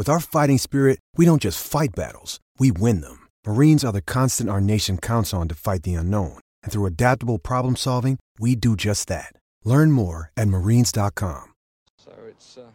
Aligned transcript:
With 0.00 0.08
our 0.08 0.18
fighting 0.18 0.56
spirit, 0.56 0.98
we 1.18 1.26
don't 1.26 1.42
just 1.42 1.62
fight 1.62 1.90
battles, 1.94 2.40
we 2.58 2.72
win 2.72 3.02
them. 3.02 3.28
Marines 3.46 3.84
are 3.84 3.92
the 3.92 4.00
constant 4.00 4.48
our 4.48 4.58
nation 4.58 4.96
counts 4.96 5.34
on 5.34 5.46
to 5.48 5.54
fight 5.54 5.82
the 5.82 5.92
unknown. 5.92 6.38
And 6.62 6.72
through 6.72 6.86
adaptable 6.86 7.38
problem 7.38 7.76
solving, 7.76 8.18
we 8.38 8.56
do 8.56 8.76
just 8.76 9.08
that. 9.08 9.34
Learn 9.62 9.92
more 9.92 10.30
at 10.38 10.48
marines.com. 10.48 11.52
So 11.98 12.12
it's 12.26 12.56
uh, 12.56 12.70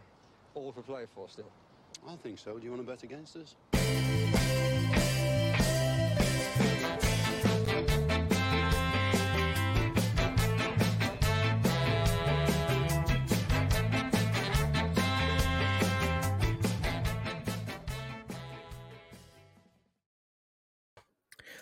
all 0.54 0.70
for 0.70 0.82
play 0.82 1.06
for 1.16 1.28
still. 1.28 1.50
I 2.08 2.14
think 2.14 2.38
so. 2.38 2.58
Do 2.58 2.64
you 2.64 2.70
want 2.70 2.86
to 2.86 2.92
bet 2.92 3.02
against 3.02 3.34
us? 3.34 3.56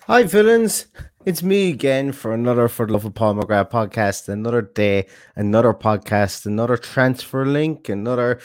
Hi, 0.06 0.22
villains. 0.22 0.84
It's 1.24 1.42
me 1.42 1.70
again 1.70 2.12
for 2.12 2.34
another 2.34 2.69
For 2.69 2.84
the 2.86 2.92
Love 2.92 3.06
of 3.06 3.14
McGrath 3.14 3.70
podcast. 3.70 4.28
Another 4.28 4.61
day, 4.61 5.06
another 5.34 5.72
podcast, 5.72 6.44
another 6.44 6.77
transfer 6.77 7.46
link, 7.46 7.88
another. 7.88 8.38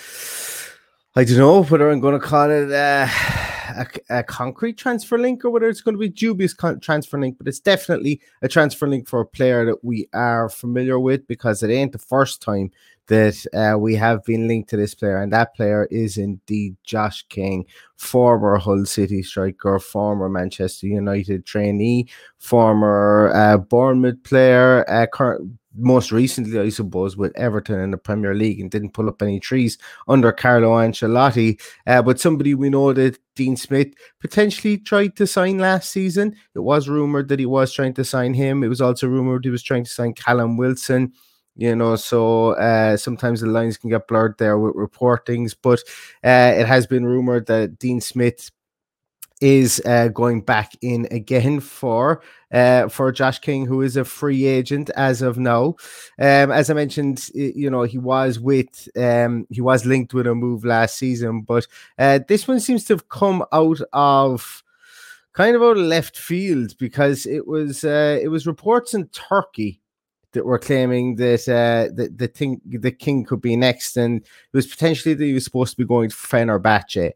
I 1.17 1.25
don't 1.25 1.37
know 1.37 1.63
whether 1.63 1.91
I'm 1.91 1.99
going 1.99 2.17
to 2.17 2.25
call 2.25 2.49
it 2.49 2.71
uh, 2.71 3.07
a, 3.69 4.19
a, 4.19 4.23
concrete 4.23 4.77
transfer 4.77 5.17
link 5.17 5.43
or 5.43 5.49
whether 5.49 5.67
it's 5.67 5.81
going 5.81 5.95
to 5.95 5.99
be 5.99 6.09
dubious 6.09 6.53
con- 6.53 6.79
transfer 6.79 7.19
link, 7.19 7.37
but 7.37 7.47
it's 7.47 7.59
definitely 7.59 8.21
a 8.41 8.47
transfer 8.47 8.87
link 8.87 9.07
for 9.07 9.21
a 9.21 9.25
player 9.25 9.65
that 9.65 9.83
we 9.83 10.07
are 10.13 10.49
familiar 10.49 10.99
with 10.99 11.27
because 11.27 11.63
it 11.63 11.71
ain't 11.71 11.91
the 11.91 11.97
first 11.97 12.41
time 12.41 12.71
that 13.07 13.45
uh, 13.53 13.77
we 13.77 13.95
have 13.95 14.23
been 14.23 14.47
linked 14.47 14.69
to 14.69 14.77
this 14.77 14.93
player, 14.93 15.17
and 15.17 15.33
that 15.33 15.55
player 15.55 15.87
is 15.89 16.17
indeed 16.17 16.75
Josh 16.83 17.25
King, 17.29 17.65
former 17.97 18.57
Hull 18.57 18.85
City 18.85 19.23
striker, 19.23 19.79
former 19.79 20.29
Manchester 20.29 20.85
United 20.87 21.45
trainee, 21.45 22.07
former 22.37 23.31
uh, 23.33 23.57
Bournemouth 23.57 24.23
player, 24.23 24.87
uh, 24.87 25.07
current, 25.07 25.59
most 25.79 26.11
recently, 26.11 26.59
I 26.59 26.69
suppose, 26.69 27.17
with 27.17 27.37
Everton 27.37 27.79
in 27.79 27.91
the 27.91 27.97
Premier 27.97 28.35
League 28.35 28.59
and 28.59 28.69
didn't 28.69 28.93
pull 28.93 29.09
up 29.09 29.21
any 29.21 29.39
trees 29.39 29.77
under 30.07 30.31
Carlo 30.31 30.71
Ancelotti. 30.71 31.59
Uh, 31.87 32.01
but 32.01 32.19
somebody 32.19 32.53
we 32.53 32.69
know 32.69 32.93
that 32.93 33.17
Dean 33.35 33.57
Smith 33.57 33.93
potentially 34.19 34.77
tried 34.77 35.15
to 35.15 35.25
sign 35.25 35.57
last 35.57 35.89
season. 35.89 36.35
It 36.55 36.59
was 36.59 36.89
rumored 36.89 37.29
that 37.29 37.39
he 37.39 37.45
was 37.45 37.73
trying 37.73 37.93
to 37.95 38.05
sign 38.05 38.33
him. 38.33 38.63
It 38.63 38.67
was 38.67 38.81
also 38.81 39.07
rumored 39.07 39.45
he 39.45 39.51
was 39.51 39.63
trying 39.63 39.85
to 39.85 39.91
sign 39.91 40.13
Callum 40.13 40.57
Wilson 40.57 41.13
you 41.55 41.75
know 41.75 41.95
so 41.95 42.51
uh, 42.51 42.95
sometimes 42.95 43.41
the 43.41 43.47
lines 43.47 43.77
can 43.77 43.89
get 43.89 44.07
blurred 44.07 44.35
there 44.37 44.57
with 44.57 44.75
reportings 44.75 45.55
but 45.61 45.79
uh, 46.23 46.53
it 46.55 46.65
has 46.65 46.87
been 46.87 47.05
rumored 47.05 47.47
that 47.47 47.77
dean 47.79 47.99
smith 47.99 48.49
is 49.41 49.81
uh, 49.85 50.09
going 50.09 50.41
back 50.41 50.73
in 50.81 51.07
again 51.11 51.59
for 51.59 52.21
uh, 52.51 52.87
for 52.89 53.11
Josh 53.11 53.39
King, 53.39 53.65
who 53.65 53.81
is 53.81 53.95
a 53.95 54.03
free 54.05 54.45
agent 54.45 54.89
as 54.95 55.21
of 55.21 55.37
now. 55.37 55.75
Um, 56.19 56.51
as 56.51 56.69
I 56.69 56.73
mentioned, 56.73 57.29
you 57.33 57.69
know 57.69 57.83
he 57.83 57.97
was 57.97 58.39
with 58.39 58.87
um, 58.97 59.47
he 59.49 59.61
was 59.61 59.85
linked 59.85 60.13
with 60.13 60.27
a 60.27 60.35
move 60.35 60.65
last 60.65 60.97
season, 60.97 61.41
but 61.41 61.67
uh, 61.97 62.19
this 62.27 62.47
one 62.47 62.59
seems 62.59 62.83
to 62.85 62.93
have 62.93 63.09
come 63.09 63.43
out 63.51 63.79
of 63.93 64.63
kind 65.33 65.55
of 65.55 65.61
out 65.61 65.77
of 65.77 65.83
left 65.83 66.17
field 66.17 66.77
because 66.77 67.25
it 67.25 67.47
was 67.47 67.83
uh, 67.83 68.19
it 68.21 68.27
was 68.27 68.47
reports 68.47 68.93
in 68.93 69.07
Turkey 69.07 69.81
that 70.33 70.45
were 70.45 70.59
claiming 70.59 71.15
that 71.15 71.47
uh, 71.47 71.93
the 71.93 72.09
the 72.15 72.27
thing 72.27 72.61
the 72.65 72.91
king 72.91 73.23
could 73.23 73.41
be 73.41 73.55
next, 73.55 73.97
and 73.97 74.21
it 74.21 74.27
was 74.53 74.67
potentially 74.67 75.13
that 75.13 75.23
he 75.23 75.33
was 75.33 75.43
supposed 75.43 75.71
to 75.71 75.77
be 75.77 75.87
going 75.87 76.09
to 76.09 76.15
Fenerbahce, 76.15 77.11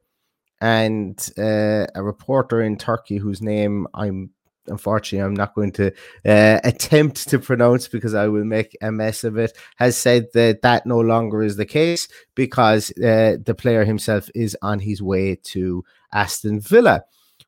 and 0.64 1.30
uh, 1.38 1.86
a 1.94 2.02
reporter 2.02 2.62
in 2.62 2.78
Turkey 2.78 3.18
whose 3.18 3.42
name 3.42 3.86
I'm 3.94 4.30
unfortunately 4.68 5.22
I'm 5.22 5.34
not 5.34 5.56
going 5.56 5.74
to 5.74 5.88
uh, 6.26 6.60
attempt 6.64 7.28
to 7.30 7.38
pronounce 7.38 7.90
because 7.90 8.14
I 8.14 8.30
will 8.30 8.46
make 8.46 8.78
a 8.82 8.90
mess 8.90 9.26
of 9.26 9.38
it, 9.38 9.58
has 9.76 9.98
said 9.98 10.28
that 10.34 10.62
that 10.62 10.86
no 10.86 11.02
longer 11.02 11.44
is 11.44 11.58
the 11.58 11.66
case 11.66 12.08
because 12.34 12.92
uh, 12.92 13.36
the 13.46 13.56
player 13.58 13.84
himself 13.84 14.30
is 14.34 14.56
on 14.62 14.80
his 14.80 15.02
way 15.02 15.36
to 15.36 15.84
Aston 16.14 16.62
Villa, 16.62 17.04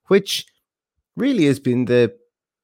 which 0.08 0.46
really 1.16 1.46
has 1.46 1.60
been 1.60 1.86
the 1.86 2.14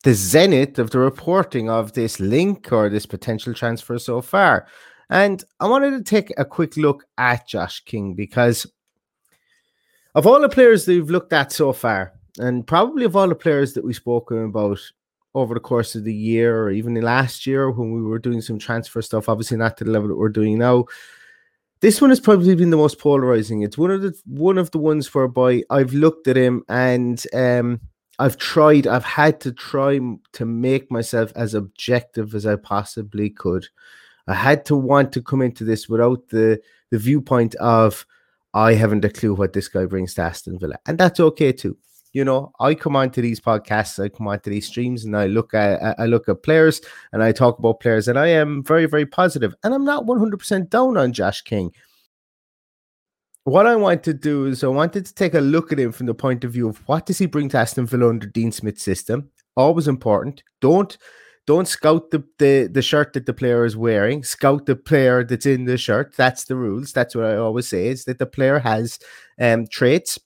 the 0.04 0.14
zenith 0.14 0.80
of 0.80 0.90
the 0.90 1.00
reporting 1.00 1.70
of 1.70 1.94
this 1.94 2.20
link 2.20 2.74
or 2.74 2.90
this 2.90 3.06
potential 3.06 3.54
transfer 3.54 3.98
so 4.00 4.20
far. 4.20 4.68
And 5.10 5.44
I 5.62 5.68
wanted 5.68 5.92
to 5.92 6.04
take 6.04 6.34
a 6.38 6.44
quick 6.44 6.76
look 6.76 7.06
at 7.18 7.48
Josh 7.48 7.82
King 7.86 8.16
because 8.16 8.66
of 10.16 10.28
all 10.28 10.42
the 10.42 10.50
players 10.50 10.86
that 10.86 10.94
we've 10.94 11.10
looked 11.10 11.34
at 11.34 11.52
so 11.52 11.74
far, 11.74 12.14
and 12.40 12.66
probably 12.66 13.06
of 13.06 13.16
all 13.16 13.28
the 13.28 13.36
players 13.36 13.74
that 13.74 13.84
we've 13.84 13.96
spoken 13.96 14.46
about 14.46 14.80
over 15.34 15.54
the 15.54 15.60
course 15.60 15.96
of 15.96 16.04
the 16.04 16.14
year 16.14 16.62
or 16.64 16.72
even 16.72 16.94
the 16.94 17.02
last 17.02 17.48
year 17.48 17.72
when 17.72 17.94
we 17.94 18.02
were 18.02 18.20
doing 18.20 18.42
some 18.42 18.60
transfer 18.60 19.02
stuff, 19.02 19.30
obviously 19.30 19.58
not 19.58 19.78
to 19.78 19.84
the 19.84 19.92
level 19.92 20.10
that 20.10 20.18
we're 20.18 20.30
doing 20.30 20.58
now. 20.58 20.86
This 21.80 22.02
one 22.02 22.10
has 22.12 22.20
probably 22.20 22.54
been 22.56 22.70
the 22.70 22.78
most 22.78 23.00
polarizing. 23.00 23.62
It's 23.62 23.78
one 23.78 23.92
of 23.92 24.02
the 24.02 24.14
one 24.26 24.58
of 24.58 24.70
the 24.72 24.78
ones 24.78 25.12
whereby 25.14 25.64
I've 25.70 25.94
looked 25.94 26.28
at 26.28 26.38
him 26.38 26.64
and 26.70 27.24
um, 27.34 27.80
I've 28.20 28.38
tried, 28.38 28.86
I've 28.86 29.06
had 29.06 29.40
to 29.42 29.52
try 29.52 30.00
to 30.34 30.46
make 30.46 30.92
myself 30.92 31.32
as 31.36 31.56
objective 31.56 32.36
as 32.36 32.46
I 32.46 32.58
possibly 32.58 33.32
could. 33.32 33.68
I 34.28 34.36
had 34.36 34.64
to 34.66 34.76
want 34.76 35.12
to 35.14 35.24
come 35.24 35.42
into 35.42 35.64
this 35.64 35.90
without 35.90 36.28
the 36.30 36.62
the 36.92 37.00
viewpoint 37.00 37.56
of 37.56 38.06
I 38.54 38.74
haven't 38.74 39.06
a 39.06 39.10
clue 39.10 39.34
what 39.34 39.54
this 39.54 39.68
guy 39.68 39.86
brings 39.86 40.14
to 40.16 40.24
Aston 40.24 40.60
Villa, 40.60 40.76
and 40.88 40.98
that's 40.98 41.20
okay 41.20 41.52
too. 41.52 41.78
You 42.14 42.26
know, 42.26 42.52
I 42.60 42.76
come 42.76 42.98
onto 42.98 43.22
these 43.22 43.40
podcasts, 43.40 44.04
I 44.04 44.10
come 44.10 44.28
onto 44.28 44.50
these 44.50 44.68
streams, 44.68 45.06
and 45.06 45.16
I 45.16 45.28
look 45.28 45.54
at 45.54 46.00
I 46.00 46.06
look 46.06 46.28
at 46.28 46.44
players 46.44 46.82
and 47.14 47.24
I 47.24 47.32
talk 47.32 47.60
about 47.60 47.80
players, 47.80 48.08
and 48.08 48.20
I 48.20 48.28
am 48.28 48.64
very 48.64 48.86
very 48.86 49.06
positive, 49.06 49.56
and 49.64 49.74
I'm 49.74 49.86
not 49.86 50.06
100 50.06 50.38
percent 50.38 50.70
down 50.70 50.98
on 50.98 51.14
Josh 51.14 51.42
King 51.42 51.72
what 53.44 53.66
I 53.66 53.76
want 53.76 54.04
to 54.04 54.14
do 54.14 54.46
is 54.46 54.64
I 54.64 54.68
wanted 54.68 55.06
to 55.06 55.16
take 55.16 55.34
a 55.34 55.40
look 55.40 55.72
at 55.72 55.80
him 55.80 55.92
from 55.92 56.06
the 56.06 56.14
point 56.14 56.44
of 56.44 56.52
view 56.52 56.70
of 56.70 56.78
what 56.88 57.06
does 57.06 57.18
he 57.18 57.26
bring 57.26 57.50
to 57.50 57.58
Aston 57.58 57.88
Villa 57.88 58.10
under 58.10 58.28
Dean 58.28 58.52
Smith's 58.52 58.84
system. 58.84 59.30
Always 59.56 59.88
important. 59.88 60.44
Don't 60.60 60.98
don't 61.52 61.68
scout 61.68 62.12
the, 62.12 62.24
the 62.40 62.68
the 62.72 62.82
shirt 62.82 63.14
that 63.14 63.26
the 63.26 63.34
player 63.34 63.66
is 63.66 63.76
wearing. 63.78 64.24
Scout 64.24 64.66
the 64.66 64.76
player 64.76 65.24
that's 65.24 65.46
in 65.46 65.66
the 65.66 65.78
shirt. 65.78 66.16
That's 66.16 66.46
the 66.46 66.56
rules. 66.56 66.94
That's 66.94 67.16
what 67.16 67.26
I 67.26 67.36
always 67.38 67.68
say 67.68 67.88
is 67.88 68.06
that 68.06 68.20
the 68.20 68.26
player 68.26 68.60
has 68.60 69.00
um 69.40 69.68
traits 69.68 70.20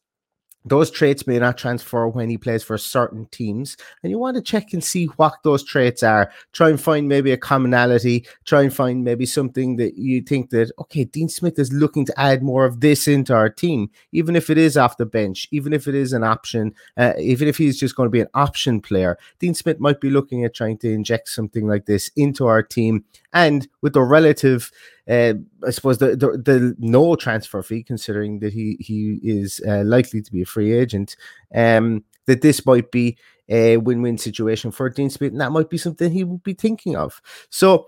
those 0.66 0.92
traits 0.92 1.28
may 1.28 1.40
not 1.40 1.58
transfer 1.58 2.08
when 2.08 2.30
he 2.30 2.38
plays 2.38 2.64
for 2.64 2.78
certain 2.78 3.28
teams 3.28 3.78
and 4.04 4.12
you 4.12 4.20
want 4.20 4.36
to 4.36 4.42
check 4.42 4.74
and 4.74 4.84
see 4.84 5.06
what 5.18 5.36
those 5.44 5.64
traits 5.64 6.04
are. 6.04 6.32
Try 6.52 6.70
and 6.70 6.82
find 6.82 7.08
maybe 7.08 7.32
a 7.32 7.38
commonality 7.38 8.26
try 8.46 8.62
and 8.62 8.74
find 8.74 9.04
maybe 9.04 9.26
something 9.26 9.76
that 9.78 9.98
you 9.98 10.22
think 10.22 10.50
that 10.50 10.72
okay 10.80 11.04
dean 11.04 11.30
smith 11.30 11.58
is 11.60 11.72
looking 11.74 12.06
to 12.06 12.20
add 12.20 12.44
more 12.44 12.66
of 12.66 12.80
this 12.80 13.08
into 13.08 13.34
our 13.34 13.50
team 13.50 13.90
even 14.12 14.36
if 14.36 14.50
it 14.50 14.58
is 14.58 14.78
off 14.78 14.98
the 14.98 15.06
bench 15.06 15.48
even 15.52 15.74
if 15.74 15.88
it 15.88 15.96
is 15.96 16.14
an 16.14 16.24
option 16.24 16.74
uh, 16.98 17.14
even 17.20 17.48
if 17.48 17.58
he's 17.58 17.80
just 17.80 17.96
going 17.96 18.08
to 18.08 18.12
be 18.12 18.22
an 18.22 18.28
option 18.34 18.82
player. 18.82 19.18
Dean 19.40 19.54
smith 19.54 19.80
might 19.80 20.00
be 20.00 20.10
looking 20.10 20.44
at 20.44 20.54
trying 20.54 20.78
to 20.78 20.92
inject 20.92 21.30
something 21.30 21.68
like 21.68 21.86
this 21.86 22.10
into 22.16 22.48
our 22.48 22.64
team 22.64 23.04
and 23.34 23.68
with 23.82 23.94
the 23.94 24.02
relative 24.02 24.72
uh, 25.10 25.34
I 25.66 25.70
suppose 25.72 25.98
the, 25.98 26.16
the, 26.16 26.38
the 26.38 26.76
no 26.80 27.16
transfer 27.16 27.62
fee, 27.62 27.84
considering 27.84 28.40
that 28.40 28.54
he 28.54 28.78
he 28.80 29.20
is 29.24 29.62
uh, 29.68 29.84
likely 29.84 30.22
to 30.22 30.32
be 30.32 30.42
a 30.42 30.46
free 30.46 30.74
agent, 30.74 31.16
um, 31.54 32.04
that 32.26 32.42
this 32.42 32.66
might 32.66 32.92
be 32.92 33.18
a 33.48 33.78
win-win 33.78 34.18
situation 34.18 34.72
for 34.72 34.90
Dean 34.90 35.10
Smith, 35.10 35.32
and 35.32 35.42
that 35.42 35.52
might 35.52 35.70
be 35.70 35.78
something 35.78 36.12
he 36.12 36.24
would 36.24 36.44
be 36.44 36.54
thinking 36.54 36.96
of. 36.96 37.22
So 37.50 37.86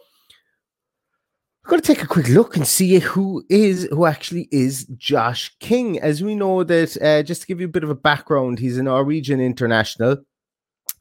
we're 1.64 1.72
going 1.72 1.82
to 1.82 1.94
take 1.94 2.04
a 2.04 2.08
quick 2.08 2.30
look 2.30 2.56
and 2.56 2.66
see 2.66 3.00
who 3.00 3.44
is 3.50 3.90
who 3.92 4.06
actually 4.06 4.48
is 4.52 4.86
Josh 4.96 5.54
King. 5.60 6.00
As 6.00 6.24
we 6.24 6.36
know 6.36 6.64
that, 6.64 6.96
uh, 7.02 7.24
just 7.24 7.42
to 7.42 7.48
give 7.48 7.60
you 7.60 7.66
a 7.66 7.70
bit 7.70 7.84
of 7.84 7.90
a 7.90 7.96
background, 7.96 8.60
he's 8.60 8.78
a 8.78 8.84
Norwegian 8.84 9.42
international. 9.42 10.24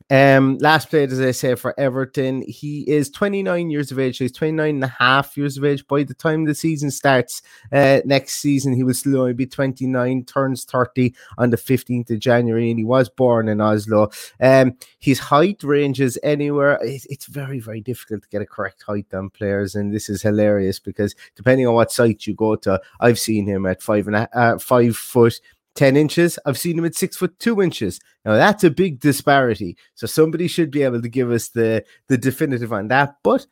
Um, 0.08 0.58
last 0.58 0.88
played, 0.88 1.11
as 1.11 1.20
I 1.20 1.32
say, 1.32 1.56
for 1.56 1.79
Everton. 1.79 2.43
He 2.43 2.82
is 2.88 3.11
29 3.11 3.70
years 3.70 3.91
of 3.91 3.99
age. 3.99 4.19
So 4.19 4.25
he's 4.25 4.32
29 4.32 4.76
and 4.76 4.85
a 4.85 4.88
half 4.88 5.37
years 5.37 5.56
of 5.56 5.64
age. 5.64 5.87
By 5.87 6.05
the 6.05 6.14
time 6.14 6.44
the 6.44 6.55
season 6.55 6.91
starts 6.91 7.43
uh, 7.73 8.00
next 8.05 8.35
season, 8.35 8.73
he 8.73 8.85
will 8.85 8.94
still 8.94 9.20
only 9.20 9.32
be 9.32 9.47
29, 9.47 10.25
turns 10.25 10.64
30 10.64 11.14
on 11.38 11.50
the 11.50 11.56
15th 11.56 12.11
of 12.11 12.20
January, 12.20 12.70
and 12.70 12.79
he 12.79 12.85
was 12.85 13.08
born 13.08 13.49
in 13.49 13.61
Oslo. 13.61 14.11
Um, 14.41 14.76
his 14.99 15.19
height 15.19 15.62
ranges 15.64 16.19
anywhere. 16.23 16.79
it's 16.82 17.26
very, 17.26 17.58
very 17.58 17.81
difficult 17.81 18.23
to 18.23 18.29
get 18.29 18.43
a 18.43 18.47
correct 18.47 18.85
height 18.87 19.12
on 19.12 19.31
players, 19.31 19.75
and 19.75 19.93
this 19.93 20.08
is 20.08 20.23
hilarious 20.23 20.79
because 20.79 21.14
depending 21.35 21.67
on 21.67 21.75
what 21.75 21.91
site 21.91 22.26
you 22.26 22.35
go 22.35 22.55
to, 22.56 22.81
I've 23.00 23.19
seen 23.19 23.47
him 23.47 23.67
at 23.67 23.82
five 23.82 24.06
and 24.06 24.17
a, 24.17 24.38
uh, 24.38 24.58
five 24.58 24.97
foot 24.97 25.41
10 25.76 25.96
inches. 25.96 26.38
I've 26.44 26.58
seen 26.58 26.78
him 26.78 26.84
at 26.84 26.94
six 26.94 27.17
foot 27.17 27.38
two 27.38 27.62
inches. 27.62 28.00
Now 28.25 28.34
that's 28.34 28.64
a 28.64 28.70
big 28.70 29.00
disparity. 29.00 29.76
So 29.94 30.06
somebody 30.06 30.49
should 30.49 30.70
be 30.70 30.82
able 30.82 31.02
to 31.02 31.08
give 31.08 31.31
us 31.31 31.49
the, 31.49 31.84
the 32.08 32.19
definitive 32.19 32.73
on 32.73 32.88
that, 32.88 33.17
but 33.23 33.46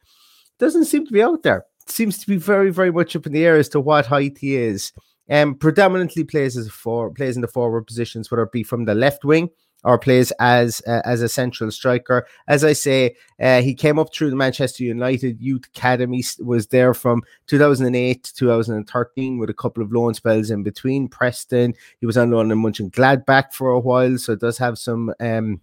doesn't 0.59 0.87
seem 0.87 1.07
to 1.07 1.13
be 1.13 1.23
out 1.23 1.43
there. 1.43 1.67
It 1.87 1.91
seems 1.91 2.19
to 2.19 2.27
be 2.27 2.37
very, 2.37 2.71
very 2.71 2.91
much 2.91 3.15
up 3.15 3.27
in 3.27 3.33
the 3.33 3.45
air 3.45 3.57
as 3.57 3.69
to 3.71 3.81
what 3.81 4.07
height 4.07 4.39
he 4.39 4.57
is. 4.57 4.93
And 5.27 5.51
um, 5.51 5.55
predominantly 5.55 6.25
plays 6.25 6.57
as 6.57 6.67
a 6.67 6.71
four, 6.71 7.11
plays 7.11 7.37
in 7.37 7.43
the 7.43 7.49
forward 7.49 7.87
positions, 7.87 8.31
whether 8.31 8.43
it 8.43 8.53
be 8.53 8.63
from 8.63 8.85
the 8.85 8.95
left 8.95 9.25
wing 9.25 9.49
or 9.85 9.99
plays 9.99 10.31
as 10.41 10.83
uh, 10.87 11.03
as 11.05 11.23
a 11.23 11.29
central 11.29 11.71
striker. 11.71 12.27
As 12.49 12.65
I 12.65 12.73
say, 12.73 13.17
uh, 13.41 13.61
he 13.61 13.75
came 13.75 13.99
up 13.99 14.13
through 14.13 14.31
the 14.31 14.37
Manchester 14.37 14.85
United 14.85 15.41
Youth 15.41 15.67
Academy, 15.67 16.25
was 16.41 16.69
there 16.69 16.95
from 16.95 17.23
2008 17.47 18.25
to 18.25 18.35
2013 18.35 19.39
with 19.39 19.51
a 19.51 19.55
couple 19.55 19.83
of 19.83 19.93
loan 19.93 20.15
spells 20.15 20.51
in 20.51 20.63
between. 20.63 21.09
Preston, 21.09 21.75
he 22.01 22.07
was 22.07 22.17
on 22.17 22.31
loan 22.31 22.51
in 22.51 22.59
Mönchengladbach 22.59 23.53
for 23.53 23.71
a 23.71 23.81
while, 23.81 24.19
so 24.19 24.35
does 24.35 24.59
have 24.59 24.79
some 24.79 25.13
um, 25.21 25.61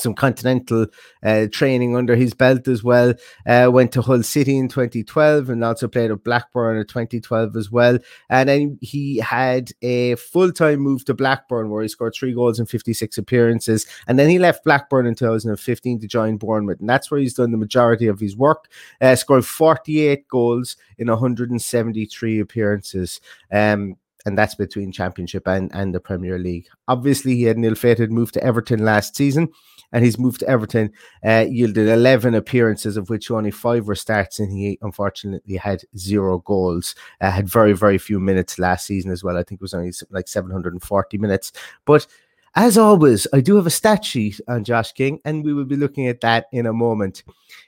some 0.00 0.14
continental 0.14 0.86
uh, 1.22 1.46
training 1.52 1.96
under 1.96 2.16
his 2.16 2.34
belt 2.34 2.68
as 2.68 2.82
well. 2.82 3.14
Uh, 3.46 3.68
went 3.72 3.92
to 3.92 4.02
Hull 4.02 4.22
City 4.22 4.56
in 4.56 4.68
2012 4.68 5.50
and 5.50 5.64
also 5.64 5.88
played 5.88 6.10
at 6.10 6.24
Blackburn 6.24 6.76
in 6.76 6.86
2012 6.86 7.56
as 7.56 7.70
well. 7.70 7.98
And 8.30 8.48
then 8.48 8.78
he 8.80 9.18
had 9.18 9.70
a 9.82 10.16
full 10.16 10.52
time 10.52 10.80
move 10.80 11.04
to 11.06 11.14
Blackburn 11.14 11.70
where 11.70 11.82
he 11.82 11.88
scored 11.88 12.14
three 12.14 12.32
goals 12.32 12.58
in 12.58 12.66
56 12.66 13.18
appearances. 13.18 13.86
And 14.06 14.18
then 14.18 14.28
he 14.28 14.38
left 14.38 14.64
Blackburn 14.64 15.06
in 15.06 15.14
2015 15.14 16.00
to 16.00 16.06
join 16.06 16.36
Bournemouth. 16.36 16.80
And 16.80 16.88
that's 16.88 17.10
where 17.10 17.20
he's 17.20 17.34
done 17.34 17.52
the 17.52 17.58
majority 17.58 18.06
of 18.06 18.20
his 18.20 18.36
work, 18.36 18.68
uh, 19.00 19.16
scored 19.16 19.44
48 19.44 20.28
goals 20.28 20.76
in 20.98 21.08
173 21.08 22.40
appearances. 22.40 23.20
Um, 23.52 23.96
and 24.28 24.38
that's 24.38 24.54
between 24.54 24.92
Championship 24.92 25.48
and, 25.48 25.70
and 25.74 25.94
the 25.94 26.00
Premier 26.00 26.38
League. 26.38 26.68
Obviously, 26.86 27.34
he 27.34 27.44
had 27.44 27.56
an 27.56 27.64
ill-fated 27.64 28.12
move 28.12 28.30
to 28.32 28.44
Everton 28.44 28.84
last 28.84 29.16
season, 29.16 29.48
and 29.90 30.04
his 30.04 30.18
move 30.18 30.38
to 30.38 30.48
Everton 30.48 30.92
uh, 31.24 31.46
yielded 31.48 31.88
11 31.88 32.34
appearances, 32.34 32.96
of 32.96 33.08
which 33.08 33.30
only 33.30 33.50
five 33.50 33.88
were 33.88 33.94
starts, 33.94 34.38
and 34.38 34.52
he 34.52 34.78
unfortunately 34.82 35.56
had 35.56 35.82
zero 35.96 36.38
goals. 36.38 36.94
Uh, 37.20 37.30
had 37.30 37.48
very, 37.48 37.72
very 37.72 37.98
few 37.98 38.20
minutes 38.20 38.58
last 38.58 38.86
season 38.86 39.10
as 39.10 39.24
well. 39.24 39.36
I 39.36 39.42
think 39.42 39.60
it 39.60 39.62
was 39.62 39.74
only 39.74 39.92
like 40.10 40.28
740 40.28 41.18
minutes. 41.18 41.52
But 41.84 42.06
as 42.54 42.76
always, 42.76 43.26
I 43.32 43.40
do 43.40 43.56
have 43.56 43.66
a 43.66 43.70
stat 43.70 44.04
sheet 44.04 44.40
on 44.48 44.64
Josh 44.64 44.92
King, 44.92 45.20
and 45.24 45.44
we 45.44 45.54
will 45.54 45.64
be 45.64 45.76
looking 45.76 46.08
at 46.08 46.20
that 46.22 46.46
in 46.52 46.66
a 46.66 46.72
moment. 46.72 47.22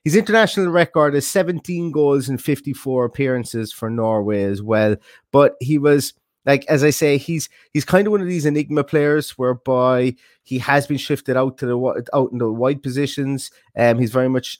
His 0.04 0.16
international 0.16 0.68
record 0.68 1.14
is 1.14 1.26
17 1.28 1.92
goals 1.92 2.28
and 2.28 2.42
54 2.42 3.04
appearances 3.04 3.72
for 3.72 3.88
Norway 3.88 4.42
as 4.42 4.62
well, 4.62 4.96
but 5.30 5.54
he 5.60 5.78
was 5.78 6.14
like 6.46 6.64
as 6.66 6.82
I 6.82 6.90
say, 6.90 7.18
he's 7.18 7.48
he's 7.72 7.84
kind 7.84 8.06
of 8.06 8.12
one 8.12 8.20
of 8.20 8.26
these 8.26 8.46
enigma 8.46 8.84
players 8.84 9.32
whereby 9.32 10.14
he 10.42 10.58
has 10.58 10.86
been 10.86 10.96
shifted 10.96 11.36
out 11.36 11.58
to 11.58 11.66
the 11.66 12.04
out 12.14 12.32
in 12.32 12.38
the 12.38 12.50
wide 12.50 12.82
positions. 12.82 13.50
Um, 13.76 13.98
he's 13.98 14.10
very 14.12 14.28
much 14.28 14.58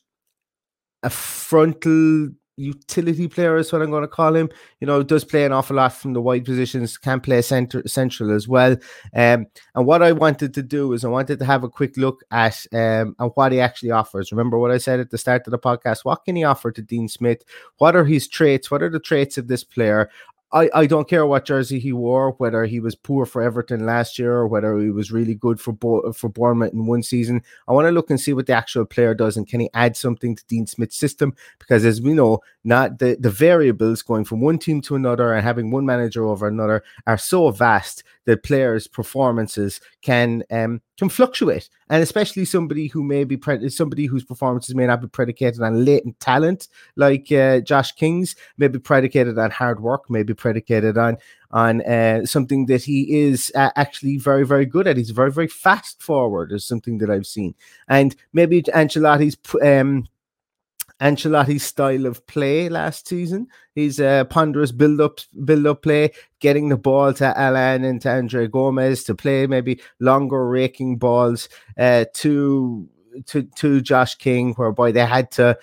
a 1.02 1.10
frontal 1.10 2.30
utility 2.60 3.26
player 3.26 3.56
is 3.56 3.72
what 3.72 3.82
I'm 3.82 3.90
going 3.90 4.02
to 4.02 4.08
call 4.08 4.36
him. 4.36 4.50
You 4.80 4.86
know, 4.86 5.02
does 5.02 5.24
play 5.24 5.44
an 5.44 5.52
awful 5.52 5.76
lot 5.76 5.92
from 5.94 6.12
the 6.12 6.20
wide 6.20 6.44
positions, 6.44 6.98
can 6.98 7.20
play 7.20 7.40
center 7.42 7.82
central 7.86 8.32
as 8.34 8.46
well. 8.46 8.72
Um, 9.14 9.46
and 9.74 9.86
what 9.86 10.02
I 10.02 10.12
wanted 10.12 10.54
to 10.54 10.62
do 10.62 10.92
is 10.92 11.04
I 11.04 11.08
wanted 11.08 11.38
to 11.38 11.44
have 11.44 11.64
a 11.64 11.68
quick 11.68 11.96
look 11.96 12.22
at 12.30 12.66
um 12.72 13.16
and 13.18 13.30
what 13.34 13.52
he 13.52 13.60
actually 13.60 13.90
offers. 13.90 14.30
Remember 14.30 14.58
what 14.58 14.70
I 14.70 14.78
said 14.78 15.00
at 15.00 15.10
the 15.10 15.18
start 15.18 15.46
of 15.46 15.50
the 15.50 15.58
podcast? 15.58 16.04
What 16.04 16.24
can 16.24 16.36
he 16.36 16.44
offer 16.44 16.70
to 16.70 16.82
Dean 16.82 17.08
Smith? 17.08 17.42
What 17.78 17.96
are 17.96 18.04
his 18.04 18.28
traits? 18.28 18.70
What 18.70 18.82
are 18.82 18.90
the 18.90 19.00
traits 19.00 19.38
of 19.38 19.48
this 19.48 19.64
player? 19.64 20.10
I, 20.52 20.68
I 20.74 20.86
don't 20.86 21.08
care 21.08 21.24
what 21.26 21.44
jersey 21.44 21.78
he 21.78 21.92
wore, 21.92 22.32
whether 22.32 22.64
he 22.64 22.80
was 22.80 22.96
poor 22.96 23.24
for 23.24 23.40
Everton 23.40 23.86
last 23.86 24.18
year 24.18 24.32
or 24.32 24.48
whether 24.48 24.76
he 24.78 24.90
was 24.90 25.12
really 25.12 25.34
good 25.34 25.60
for 25.60 25.72
Bo- 25.72 26.12
for 26.12 26.28
Bournemouth 26.28 26.72
in 26.72 26.86
one 26.86 27.04
season. 27.04 27.42
I 27.68 27.72
want 27.72 27.86
to 27.86 27.92
look 27.92 28.10
and 28.10 28.20
see 28.20 28.32
what 28.32 28.46
the 28.46 28.52
actual 28.52 28.84
player 28.84 29.14
does 29.14 29.36
and 29.36 29.46
can 29.46 29.60
he 29.60 29.70
add 29.74 29.96
something 29.96 30.34
to 30.34 30.44
Dean 30.46 30.66
Smith's 30.66 30.96
system? 30.96 31.34
Because 31.60 31.84
as 31.84 32.02
we 32.02 32.14
know, 32.14 32.40
not 32.64 32.98
the, 32.98 33.16
the 33.20 33.30
variables 33.30 34.02
going 34.02 34.24
from 34.24 34.40
one 34.40 34.58
team 34.58 34.80
to 34.82 34.96
another 34.96 35.32
and 35.32 35.44
having 35.44 35.70
one 35.70 35.86
manager 35.86 36.24
over 36.24 36.48
another 36.48 36.82
are 37.06 37.18
so 37.18 37.50
vast 37.50 38.02
that 38.26 38.42
players' 38.42 38.88
performances 38.88 39.80
can 40.02 40.42
um, 40.50 40.80
can 40.98 41.08
fluctuate, 41.08 41.68
and 41.90 42.02
especially 42.02 42.44
somebody 42.44 42.86
who 42.86 43.02
may 43.02 43.24
be 43.24 43.36
pre- 43.36 43.68
somebody 43.68 44.06
whose 44.06 44.24
performances 44.24 44.74
may 44.74 44.86
not 44.86 45.02
be 45.02 45.08
predicated 45.08 45.60
on 45.60 45.84
latent 45.84 46.18
talent, 46.20 46.68
like 46.96 47.30
uh, 47.32 47.60
Josh 47.60 47.92
King's, 47.92 48.36
may 48.56 48.68
be 48.68 48.78
predicated 48.78 49.38
on 49.38 49.50
hard 49.50 49.80
work, 49.80 50.08
may 50.08 50.22
be 50.22 50.32
predicated 50.32 50.96
on 50.96 51.18
on 51.50 51.82
uh, 51.82 52.24
something 52.24 52.66
that 52.66 52.84
he 52.84 53.20
is 53.20 53.52
uh, 53.56 53.70
actually 53.74 54.16
very 54.16 54.46
very 54.46 54.64
good 54.64 54.86
at. 54.86 54.96
He's 54.96 55.10
very 55.10 55.32
very 55.32 55.48
fast 55.48 56.00
forward, 56.00 56.52
is 56.52 56.64
something 56.64 56.98
that 56.98 57.10
I've 57.10 57.26
seen, 57.26 57.54
and 57.88 58.16
maybe 58.32 58.62
Ancelotti's. 58.62 59.36
Um, 59.60 60.06
Ancelotti's 61.00 61.62
style 61.62 62.06
of 62.06 62.26
play 62.26 62.68
last 62.68 63.08
season. 63.08 63.48
He's 63.74 63.98
a 63.98 64.26
ponderous 64.28 64.72
build 64.72 65.00
up 65.00 65.20
build 65.44 65.66
up 65.66 65.82
play, 65.82 66.12
getting 66.40 66.68
the 66.68 66.76
ball 66.76 67.14
to 67.14 67.38
Allan 67.38 67.84
and 67.84 68.00
to 68.02 68.10
Andre 68.10 68.46
Gomes 68.46 69.04
to 69.04 69.14
play 69.14 69.46
maybe 69.46 69.80
longer 69.98 70.48
raking 70.48 70.98
balls 70.98 71.48
uh, 71.78 72.04
to 72.14 72.88
to 73.26 73.42
to 73.42 73.80
Josh 73.80 74.16
King, 74.16 74.54
whereby 74.54 74.92
they 74.92 75.06
had 75.06 75.30
to 75.32 75.58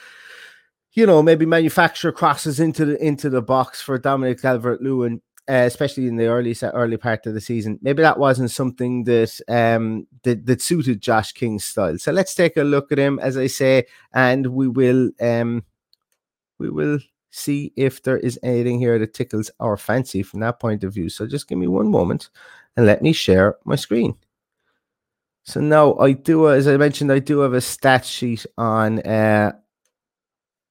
you 0.98 1.06
know, 1.06 1.22
maybe 1.22 1.46
manufacture 1.46 2.12
crosses 2.12 2.60
into 2.60 2.84
the 2.84 3.06
into 3.06 3.30
the 3.30 3.42
box 3.42 3.80
for 3.80 4.00
Dominic 4.00 4.42
Calvert 4.42 4.82
Lewin 4.82 5.22
uh, 5.50 5.64
especially 5.66 6.08
in 6.08 6.18
the 6.18 6.28
early 6.28 6.56
early 6.62 6.98
part 6.98 7.26
of 7.26 7.34
the 7.34 7.42
season. 7.42 7.80
Maybe 7.82 8.02
that 8.02 8.20
wasn't 8.20 8.52
something 8.52 9.04
that 9.06 9.40
um 9.48 10.08
that, 10.24 10.46
that 10.46 10.62
suited 10.62 11.02
Josh 11.02 11.32
King's 11.32 11.64
style. 11.64 11.98
So 11.98 12.12
let's 12.12 12.36
take 12.36 12.58
a 12.58 12.64
look 12.64 12.92
at 12.92 13.00
him, 13.00 13.20
as 13.20 13.38
I 13.38 13.48
say, 13.48 13.86
and 14.14 14.48
we 14.48 14.68
will 14.68 15.12
um 15.22 15.64
we 16.60 16.70
will 16.70 17.00
see 17.30 17.72
if 17.76 18.02
there 18.04 18.18
is 18.18 18.40
anything 18.44 18.80
here 18.80 18.98
that 19.00 19.14
tickles 19.14 19.52
our 19.60 19.78
fancy 19.78 20.24
from 20.24 20.40
that 20.40 20.60
point 20.60 20.84
of 20.84 20.94
view. 20.94 21.10
So 21.10 21.28
just 21.28 21.48
give 21.48 21.58
me 21.58 21.68
one 21.68 21.90
moment 21.90 22.30
and 22.76 22.86
let 22.86 23.02
me 23.02 23.14
share 23.14 23.58
my 23.64 23.76
screen. 23.76 24.16
So 25.44 25.62
now 25.62 25.96
I 25.98 26.12
do, 26.12 26.50
as 26.50 26.68
I 26.68 26.76
mentioned, 26.76 27.12
I 27.12 27.20
do 27.20 27.40
have 27.40 27.54
a 27.54 27.62
stat 27.62 28.06
sheet 28.06 28.46
on 28.58 29.00
uh, 29.00 29.54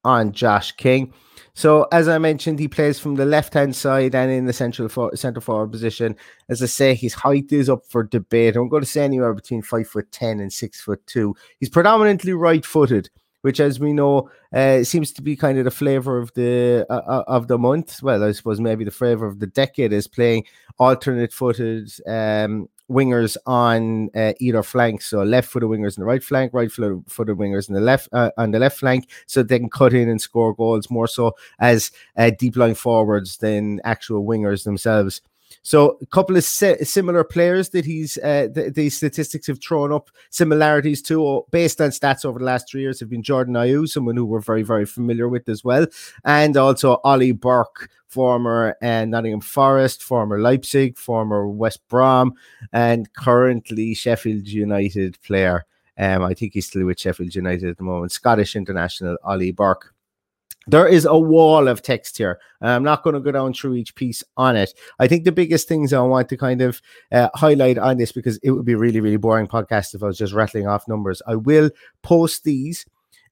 on 0.07 0.31
Josh 0.31 0.71
King. 0.71 1.13
So 1.53 1.87
as 1.91 2.07
I 2.07 2.17
mentioned, 2.19 2.59
he 2.59 2.67
plays 2.67 2.99
from 2.99 3.15
the 3.15 3.25
left 3.25 3.53
hand 3.53 3.75
side 3.75 4.13
and 4.13 4.31
in 4.31 4.45
the 4.45 4.53
central 4.53 4.89
for, 4.89 5.15
center 5.15 5.41
forward 5.41 5.71
position. 5.71 6.15
As 6.49 6.61
I 6.61 6.67
say, 6.67 6.93
his 6.93 7.13
height 7.13 7.51
is 7.51 7.67
up 7.67 7.85
for 7.87 8.03
debate. 8.03 8.55
I'm 8.55 8.69
going 8.69 8.83
to 8.83 8.89
say 8.89 9.03
anywhere 9.03 9.33
between 9.33 9.63
five 9.63 9.87
foot 9.87 10.11
ten 10.11 10.39
and 10.39 10.53
six 10.53 10.79
foot 10.79 11.05
two. 11.07 11.35
He's 11.59 11.69
predominantly 11.69 12.33
right 12.33 12.65
footed 12.65 13.09
which, 13.41 13.59
as 13.59 13.79
we 13.79 13.93
know, 13.93 14.29
uh, 14.51 14.83
seems 14.83 15.13
to 15.13 15.21
be 15.21 15.35
kind 15.35 15.57
of 15.57 15.63
the 15.63 15.71
flavor 15.71 16.17
of 16.17 16.33
the 16.33 16.85
uh, 16.89 16.93
uh, 16.93 17.23
of 17.27 17.47
the 17.47 17.57
month. 17.57 18.01
Well, 18.03 18.23
I 18.23 18.31
suppose 18.31 18.59
maybe 18.59 18.83
the 18.83 18.91
flavor 18.91 19.25
of 19.25 19.39
the 19.39 19.47
decade 19.47 19.93
is 19.93 20.07
playing 20.07 20.45
alternate 20.79 21.31
footed 21.31 21.89
um, 22.07 22.67
wingers 22.89 23.37
on 23.45 24.09
uh, 24.15 24.33
either 24.39 24.63
flank, 24.63 25.01
so 25.01 25.23
left-footed 25.23 25.69
wingers 25.69 25.97
in 25.97 26.01
the 26.01 26.05
right 26.05 26.23
flank, 26.23 26.53
right-footed 26.53 27.37
wingers 27.37 27.67
in 27.67 27.75
the 27.75 27.81
left 27.81 28.09
uh, 28.13 28.31
on 28.37 28.51
the 28.51 28.59
left 28.59 28.79
flank, 28.79 29.09
so 29.25 29.43
they 29.43 29.59
can 29.59 29.69
cut 29.69 29.93
in 29.93 30.09
and 30.09 30.21
score 30.21 30.53
goals 30.53 30.89
more 30.89 31.07
so 31.07 31.33
as 31.59 31.91
uh, 32.15 32.31
deep 32.37 32.55
line 32.55 32.75
forwards 32.75 33.37
than 33.37 33.81
actual 33.83 34.25
wingers 34.25 34.63
themselves. 34.63 35.21
So 35.63 35.97
a 36.01 36.05
couple 36.05 36.37
of 36.37 36.43
si- 36.43 36.83
similar 36.83 37.23
players 37.23 37.69
that 37.69 37.85
he's 37.85 38.17
uh, 38.19 38.47
th- 38.53 38.73
these 38.73 38.95
statistics 38.95 39.47
have 39.47 39.61
thrown 39.61 39.91
up 39.91 40.09
similarities 40.29 41.01
to, 41.03 41.45
based 41.51 41.81
on 41.81 41.89
stats 41.89 42.25
over 42.25 42.39
the 42.39 42.45
last 42.45 42.69
three 42.69 42.81
years, 42.81 42.99
have 42.99 43.09
been 43.09 43.23
Jordan 43.23 43.55
Ayew, 43.55 43.87
someone 43.87 44.15
who 44.15 44.25
we're 44.25 44.39
very 44.39 44.63
very 44.63 44.85
familiar 44.85 45.27
with 45.27 45.49
as 45.49 45.63
well, 45.63 45.85
and 46.23 46.55
also 46.55 47.01
Ollie 47.03 47.31
Burke, 47.31 47.89
former 48.07 48.75
uh, 48.81 49.05
Nottingham 49.05 49.41
Forest, 49.41 50.03
former 50.03 50.39
Leipzig, 50.39 50.97
former 50.97 51.47
West 51.47 51.85
Brom, 51.87 52.33
and 52.71 53.11
currently 53.13 53.93
Sheffield 53.93 54.47
United 54.47 55.21
player. 55.21 55.65
Um, 55.97 56.23
I 56.23 56.33
think 56.33 56.53
he's 56.53 56.67
still 56.67 56.85
with 56.85 56.99
Sheffield 56.99 57.33
United 57.33 57.69
at 57.69 57.77
the 57.77 57.83
moment. 57.83 58.11
Scottish 58.11 58.55
international 58.55 59.17
Ollie 59.23 59.51
Burke 59.51 59.93
there 60.67 60.87
is 60.87 61.05
a 61.05 61.17
wall 61.17 61.67
of 61.67 61.81
text 61.81 62.17
here. 62.17 62.39
I'm 62.61 62.83
not 62.83 63.03
going 63.03 63.13
to 63.13 63.19
go 63.19 63.31
down 63.31 63.53
through 63.53 63.75
each 63.75 63.95
piece 63.95 64.23
on 64.35 64.55
it. 64.55 64.73
I 64.99 65.07
think 65.07 65.23
the 65.23 65.31
biggest 65.31 65.67
things 65.67 65.93
I 65.93 66.01
want 66.01 66.29
to 66.29 66.37
kind 66.37 66.61
of 66.61 66.81
uh, 67.11 67.29
highlight 67.35 67.77
on 67.77 67.97
this 67.97 68.11
because 68.11 68.37
it 68.37 68.51
would 68.51 68.65
be 68.65 68.75
really, 68.75 68.99
really 68.99 69.17
boring 69.17 69.47
podcast 69.47 69.95
if 69.95 70.03
I 70.03 70.07
was 70.07 70.17
just 70.17 70.33
rattling 70.33 70.67
off 70.67 70.87
numbers. 70.87 71.21
I 71.25 71.35
will 71.35 71.69
post 72.03 72.43
these 72.43 72.85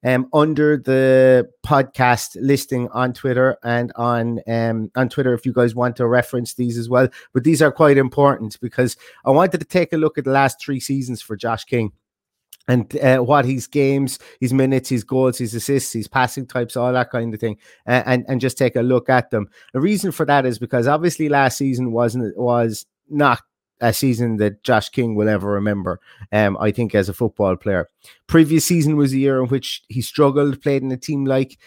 um, 0.04 0.30
under 0.34 0.78
the 0.78 1.50
podcast 1.66 2.38
listing 2.40 2.88
on 2.90 3.12
Twitter 3.14 3.58
and 3.64 3.92
on 3.96 4.40
um, 4.48 4.92
on 4.96 5.10
Twitter 5.10 5.34
if 5.34 5.46
you 5.46 5.54
guys 5.54 5.74
want 5.74 5.96
to 5.96 6.08
reference 6.08 6.54
these 6.54 6.78
as 6.78 6.88
well. 6.88 7.08
But 7.34 7.44
these 7.44 7.62
are 7.62 7.72
quite 7.72 7.98
important 7.98 8.60
because 8.62 8.96
I 9.26 9.32
wanted 9.32 9.60
to 9.60 9.66
take 9.66 9.94
a 9.94 9.98
look 9.98 10.18
at 10.18 10.26
the 10.26 10.32
last 10.32 10.62
three 10.62 10.80
seasons 10.80 11.22
for 11.22 11.36
Josh 11.36 11.66
King 11.66 11.92
and 12.68 12.96
uh, 12.98 13.18
what 13.20 13.46
his 13.46 13.68
games, 13.68 14.20
his 14.40 14.54
minutes, 14.54 14.90
his 14.90 15.04
goals, 15.04 15.38
his 15.38 15.54
assists, 15.54 15.94
his 15.94 16.08
passing 16.08 16.46
types, 16.48 16.76
all 16.76 16.92
that 16.94 17.12
kind 17.12 17.34
of 17.34 17.40
thing, 17.40 17.58
uh, 17.88 18.04
and 18.06 18.26
and 18.28 18.42
just 18.42 18.58
take 18.58 18.76
a 18.76 18.82
look 18.82 19.10
at 19.10 19.30
them. 19.32 19.48
The 19.74 19.82
reason 19.82 20.12
for 20.12 20.26
that 20.26 20.46
is 20.46 20.60
because 20.60 20.88
obviously 20.88 21.30
last 21.30 21.58
season 21.58 21.92
wasn't 21.92 22.38
was 22.38 22.86
not 23.10 23.42
a 23.82 23.94
season 23.94 24.38
that 24.38 24.64
Josh 24.64 24.90
King 24.90 25.16
will 25.16 25.30
ever 25.30 25.52
remember. 25.52 26.00
Um, 26.32 26.58
I 26.60 26.72
think 26.72 26.96
as 26.96 27.10
a 27.10 27.14
football 27.14 27.56
player, 27.56 27.90
previous 28.28 28.66
season 28.66 28.96
was 28.96 29.14
a 29.14 29.18
year 29.18 29.42
in 29.42 29.50
which 29.50 29.84
he 29.90 30.02
struggled, 30.02 30.62
played 30.62 30.84
in 30.84 30.92
a 30.92 30.98
team 30.98 31.26
like. 31.26 31.58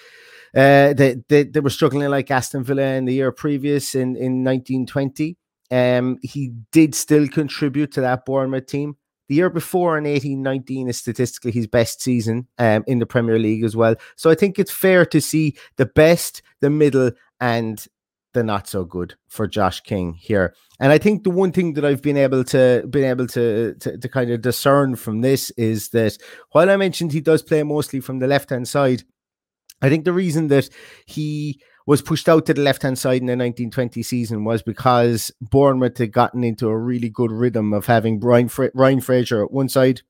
Uh, 0.56 0.94
they, 0.94 1.16
they, 1.28 1.44
they 1.44 1.60
were 1.60 1.68
struggling 1.68 2.08
like 2.08 2.30
Aston 2.30 2.64
Villa 2.64 2.94
in 2.94 3.04
the 3.04 3.12
year 3.12 3.30
previous 3.30 3.94
in, 3.94 4.16
in 4.16 4.42
1920. 4.42 5.36
Um, 5.70 6.18
he 6.22 6.54
did 6.72 6.94
still 6.94 7.28
contribute 7.28 7.92
to 7.92 8.00
that 8.00 8.24
Bournemouth 8.24 8.66
team. 8.66 8.96
The 9.28 9.34
year 9.34 9.50
before 9.50 9.98
in 9.98 10.06
eighteen 10.06 10.42
nineteen 10.42 10.88
is 10.88 10.98
statistically 10.98 11.52
his 11.52 11.66
best 11.66 12.02
season 12.02 12.48
um, 12.58 12.84
in 12.86 12.98
the 12.98 13.06
Premier 13.06 13.38
League 13.38 13.64
as 13.64 13.76
well. 13.76 13.94
So 14.16 14.30
I 14.30 14.34
think 14.34 14.58
it's 14.58 14.72
fair 14.72 15.04
to 15.06 15.20
see 15.20 15.56
the 15.76 15.86
best, 15.86 16.42
the 16.60 16.70
middle, 16.70 17.12
and 17.38 17.86
the 18.34 18.42
not 18.42 18.68
so 18.68 18.84
good 18.84 19.14
for 19.28 19.46
Josh 19.46 19.80
King 19.80 20.14
here. 20.14 20.54
And 20.80 20.92
I 20.92 20.98
think 20.98 21.24
the 21.24 21.30
one 21.30 21.52
thing 21.52 21.74
that 21.74 21.84
I've 21.84 22.02
been 22.02 22.16
able 22.16 22.44
to 22.44 22.86
been 22.88 23.04
able 23.04 23.26
to, 23.28 23.74
to, 23.74 23.98
to 23.98 24.08
kind 24.08 24.30
of 24.30 24.42
discern 24.42 24.96
from 24.96 25.22
this 25.22 25.50
is 25.52 25.88
that 25.90 26.18
while 26.52 26.70
I 26.70 26.76
mentioned 26.76 27.12
he 27.12 27.20
does 27.20 27.42
play 27.42 27.62
mostly 27.62 28.00
from 28.00 28.18
the 28.18 28.26
left 28.26 28.50
hand 28.50 28.68
side, 28.68 29.02
I 29.80 29.88
think 29.88 30.04
the 30.04 30.12
reason 30.12 30.48
that 30.48 30.68
he 31.06 31.60
was 31.88 32.02
pushed 32.02 32.28
out 32.28 32.44
to 32.44 32.52
the 32.52 32.60
left 32.60 32.82
hand 32.82 32.98
side 32.98 33.22
in 33.22 33.26
the 33.26 33.32
1920 33.32 34.02
season 34.02 34.44
was 34.44 34.60
because 34.60 35.32
Bournemouth 35.40 35.96
had 35.96 36.12
gotten 36.12 36.44
into 36.44 36.68
a 36.68 36.76
really 36.76 37.08
good 37.08 37.32
rhythm 37.32 37.72
of 37.72 37.86
having 37.86 38.20
Brian 38.20 38.50
Fra- 38.50 38.70
Ryan 38.74 39.00
Fraser 39.00 39.42
at 39.42 39.50
one 39.50 39.70
side. 39.70 40.02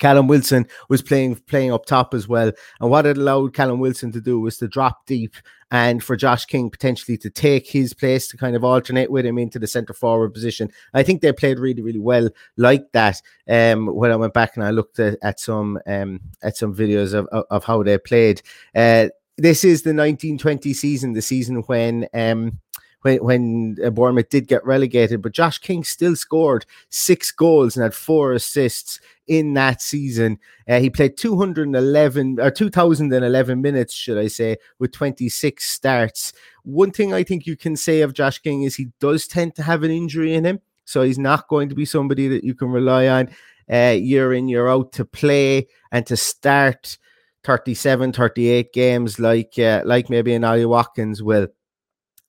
Callum 0.00 0.26
Wilson 0.26 0.66
was 0.88 1.02
playing 1.02 1.36
playing 1.36 1.70
up 1.70 1.84
top 1.84 2.14
as 2.14 2.26
well, 2.26 2.50
and 2.80 2.90
what 2.90 3.04
it 3.04 3.18
allowed 3.18 3.52
Callum 3.52 3.78
Wilson 3.78 4.10
to 4.12 4.22
do 4.22 4.40
was 4.40 4.56
to 4.58 4.68
drop 4.68 5.04
deep, 5.06 5.34
and 5.70 6.02
for 6.02 6.16
Josh 6.16 6.46
King 6.46 6.70
potentially 6.70 7.18
to 7.18 7.28
take 7.30 7.68
his 7.68 7.92
place 7.92 8.28
to 8.28 8.38
kind 8.38 8.56
of 8.56 8.64
alternate 8.64 9.10
with 9.10 9.26
him 9.26 9.36
into 9.36 9.58
the 9.58 9.66
centre 9.66 9.94
forward 9.94 10.32
position. 10.32 10.70
I 10.94 11.02
think 11.02 11.20
they 11.20 11.32
played 11.32 11.58
really 11.58 11.82
really 11.82 11.98
well 11.98 12.30
like 12.56 12.92
that. 12.92 13.20
Um, 13.48 13.86
when 13.86 14.12
I 14.12 14.16
went 14.16 14.34
back 14.34 14.56
and 14.56 14.64
I 14.64 14.70
looked 14.70 14.98
at, 14.98 15.18
at 15.22 15.40
some 15.40 15.78
um 15.86 16.20
at 16.42 16.56
some 16.56 16.74
videos 16.74 17.12
of, 17.12 17.26
of, 17.26 17.44
of 17.50 17.64
how 17.64 17.82
they 17.82 17.98
played, 17.98 18.40
uh, 18.74 19.08
this 19.38 19.64
is 19.64 19.82
the 19.82 19.90
1920 19.90 20.72
season, 20.72 21.12
the 21.12 21.22
season 21.22 21.56
when 21.62 22.08
um 22.14 22.60
when 23.02 23.18
when 23.22 23.76
uh, 23.84 23.90
Bournemouth 23.90 24.30
did 24.30 24.48
get 24.48 24.64
relegated, 24.64 25.22
but 25.22 25.32
Josh 25.32 25.58
King 25.58 25.84
still 25.84 26.16
scored 26.16 26.66
six 26.88 27.30
goals 27.30 27.76
and 27.76 27.82
had 27.82 27.94
four 27.94 28.32
assists 28.32 29.00
in 29.26 29.54
that 29.54 29.82
season. 29.82 30.38
Uh, 30.68 30.80
he 30.80 30.90
played 30.90 31.16
211 31.16 32.40
or 32.40 32.50
2011 32.50 33.60
minutes, 33.60 33.94
should 33.94 34.18
I 34.18 34.28
say, 34.28 34.56
with 34.78 34.92
26 34.92 35.64
starts. 35.64 36.32
One 36.62 36.90
thing 36.90 37.12
I 37.12 37.22
think 37.22 37.46
you 37.46 37.56
can 37.56 37.76
say 37.76 38.00
of 38.00 38.12
Josh 38.12 38.38
King 38.38 38.62
is 38.62 38.76
he 38.76 38.88
does 39.00 39.26
tend 39.26 39.54
to 39.56 39.62
have 39.62 39.82
an 39.82 39.90
injury 39.90 40.34
in 40.34 40.44
him, 40.44 40.60
so 40.84 41.02
he's 41.02 41.18
not 41.18 41.48
going 41.48 41.68
to 41.68 41.74
be 41.74 41.84
somebody 41.84 42.28
that 42.28 42.44
you 42.44 42.54
can 42.54 42.68
rely 42.68 43.06
on 43.08 43.28
uh, 43.70 43.96
year 43.98 44.32
in 44.32 44.48
year 44.48 44.68
out 44.68 44.92
to 44.92 45.04
play 45.04 45.68
and 45.92 46.06
to 46.06 46.16
start 46.16 46.98
37, 47.46 48.12
38 48.12 48.72
games 48.72 49.20
like 49.20 49.56
uh, 49.58 49.82
like 49.84 50.10
maybe 50.10 50.34
an 50.34 50.44
Ollie 50.44 50.66
Watkins 50.66 51.22
will. 51.22 51.46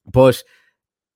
But 0.06 0.44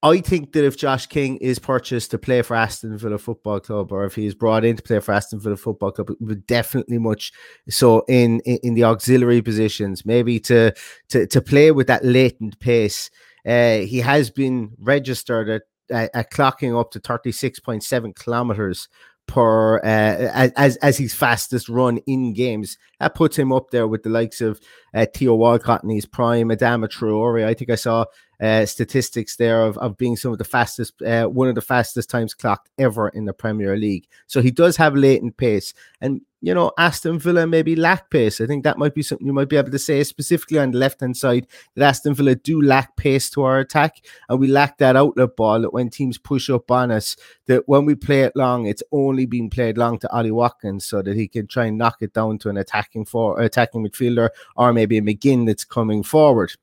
I 0.04 0.20
think 0.20 0.54
that 0.54 0.66
if 0.66 0.76
Josh 0.76 1.06
King 1.06 1.38
is 1.38 1.60
purchased 1.60 2.10
to 2.12 2.18
play 2.18 2.42
for 2.42 2.56
Aston 2.56 2.98
Villa 2.98 3.20
Football 3.20 3.60
Club, 3.60 3.92
or 3.92 4.04
if 4.06 4.16
he 4.16 4.26
is 4.26 4.34
brought 4.34 4.66
in 4.66 4.76
to 4.76 4.82
play 4.82 5.00
for 5.00 5.12
Aston 5.12 5.40
Villa 5.40 5.56
Football 5.56 5.92
Club, 5.92 6.10
it 6.10 6.18
would 6.20 6.48
definitely 6.48 6.98
much 6.98 7.32
so 7.70 8.04
in, 8.08 8.40
in, 8.42 8.58
in 8.64 8.74
the 8.74 8.84
auxiliary 8.84 9.44
positions, 9.44 10.04
maybe 10.04 10.40
to 10.40 10.74
to 11.10 11.28
to 11.28 11.42
play 11.42 11.72
with 11.72 11.86
that 11.88 12.04
latent 12.04 12.60
pace. 12.60 13.12
Uh, 13.46 13.78
he 13.78 14.00
has 14.00 14.30
been 14.32 14.72
registered 14.80 15.50
at, 15.50 15.62
at, 15.92 16.10
at 16.16 16.32
clocking 16.32 16.80
up 16.80 16.90
to 16.92 17.00
thirty 17.00 17.32
six 17.32 17.60
point 17.60 17.84
seven 17.84 18.14
kilometers 18.14 18.90
per 19.32 19.78
uh, 19.78 20.52
as 20.58 20.76
as 20.78 20.98
his 20.98 21.14
fastest 21.14 21.70
run 21.70 22.00
in 22.06 22.34
games. 22.34 22.78
That 23.00 23.16
puts 23.16 23.40
him 23.40 23.54
up 23.54 23.72
there 23.72 23.88
with 23.88 24.04
the 24.04 24.10
likes 24.10 24.42
of 24.42 24.60
uh, 24.94 25.06
Theo 25.16 25.36
Walcott 25.36 25.86
in 25.86 25.90
his 25.90 26.06
prime, 26.06 26.50
Adama 26.50 26.90
Traore. 26.90 27.46
I 27.46 27.54
think 27.54 27.70
I 27.70 27.76
saw 27.76 28.06
uh, 28.42 28.66
statistics 28.66 29.36
there 29.36 29.62
of, 29.62 29.78
of 29.78 29.98
being 29.98 30.16
some 30.16 30.32
of 30.32 30.40
the 30.40 30.44
fastest, 30.44 31.00
uh, 31.04 31.28
one 31.28 31.48
of 31.48 31.56
the 31.56 31.62
fastest 31.62 32.10
times 32.10 32.34
clocked 32.34 32.70
ever 32.80 33.10
in 33.10 33.26
the 33.26 33.34
Premier 33.34 33.78
League. 33.78 34.08
So 34.26 34.42
he 34.42 34.50
does 34.50 34.78
have 34.78 34.96
latent 34.96 35.38
pace. 35.38 35.76
And, 36.02 36.22
you 36.42 36.56
know, 36.56 36.72
Aston 36.76 37.20
Villa 37.20 37.46
maybe 37.46 37.76
lack 37.76 38.10
pace. 38.10 38.42
I 38.42 38.48
think 38.48 38.64
that 38.64 38.80
might 38.80 38.96
be 38.96 39.04
something 39.04 39.28
you 39.28 39.34
might 39.34 39.48
be 39.48 39.58
able 39.58 39.70
to 39.70 39.78
say 39.78 40.04
specifically 40.04 40.58
on 40.58 40.72
the 40.72 40.80
left 40.80 41.02
hand 41.02 41.16
side 41.16 41.46
that 41.76 41.88
Aston 41.88 42.16
Villa 42.16 42.34
do 42.34 42.60
lack 42.60 42.96
pace 42.96 43.30
to 43.30 43.44
our 43.44 43.60
attack. 43.60 44.04
And 44.28 44.40
we 44.40 44.48
lack 44.48 44.80
that 44.80 44.96
outlet 44.96 45.36
ball 45.36 45.62
that 45.62 45.74
when 45.74 45.92
teams 45.92 46.18
push 46.18 46.50
up 46.50 46.72
on 46.72 46.90
us, 46.90 47.16
that 47.46 47.68
when 47.68 47.86
we 47.86 47.94
play 47.94 48.22
it 48.22 48.36
long, 48.36 48.66
it's 48.66 48.82
only 48.92 49.28
being 49.28 49.52
played 49.52 49.78
long 49.78 50.00
to 50.00 50.12
Ollie 50.12 50.32
Watkins 50.32 50.84
so 50.84 51.04
that 51.04 51.16
he 51.16 51.28
can 51.28 51.46
try 51.46 51.66
and 51.66 51.78
knock 51.78 51.98
it 52.02 52.14
down 52.14 52.40
to 52.40 52.50
an 52.50 52.58
attacking 52.58 53.06
for 53.06 53.40
attacking 53.40 53.86
midfielder 53.88 54.30
or 54.56 54.74
maybe 54.74 54.98
a 54.98 55.02
McGinn 55.02 55.46
that's 55.46 55.64
coming 55.64 56.02
forward. 56.02 56.54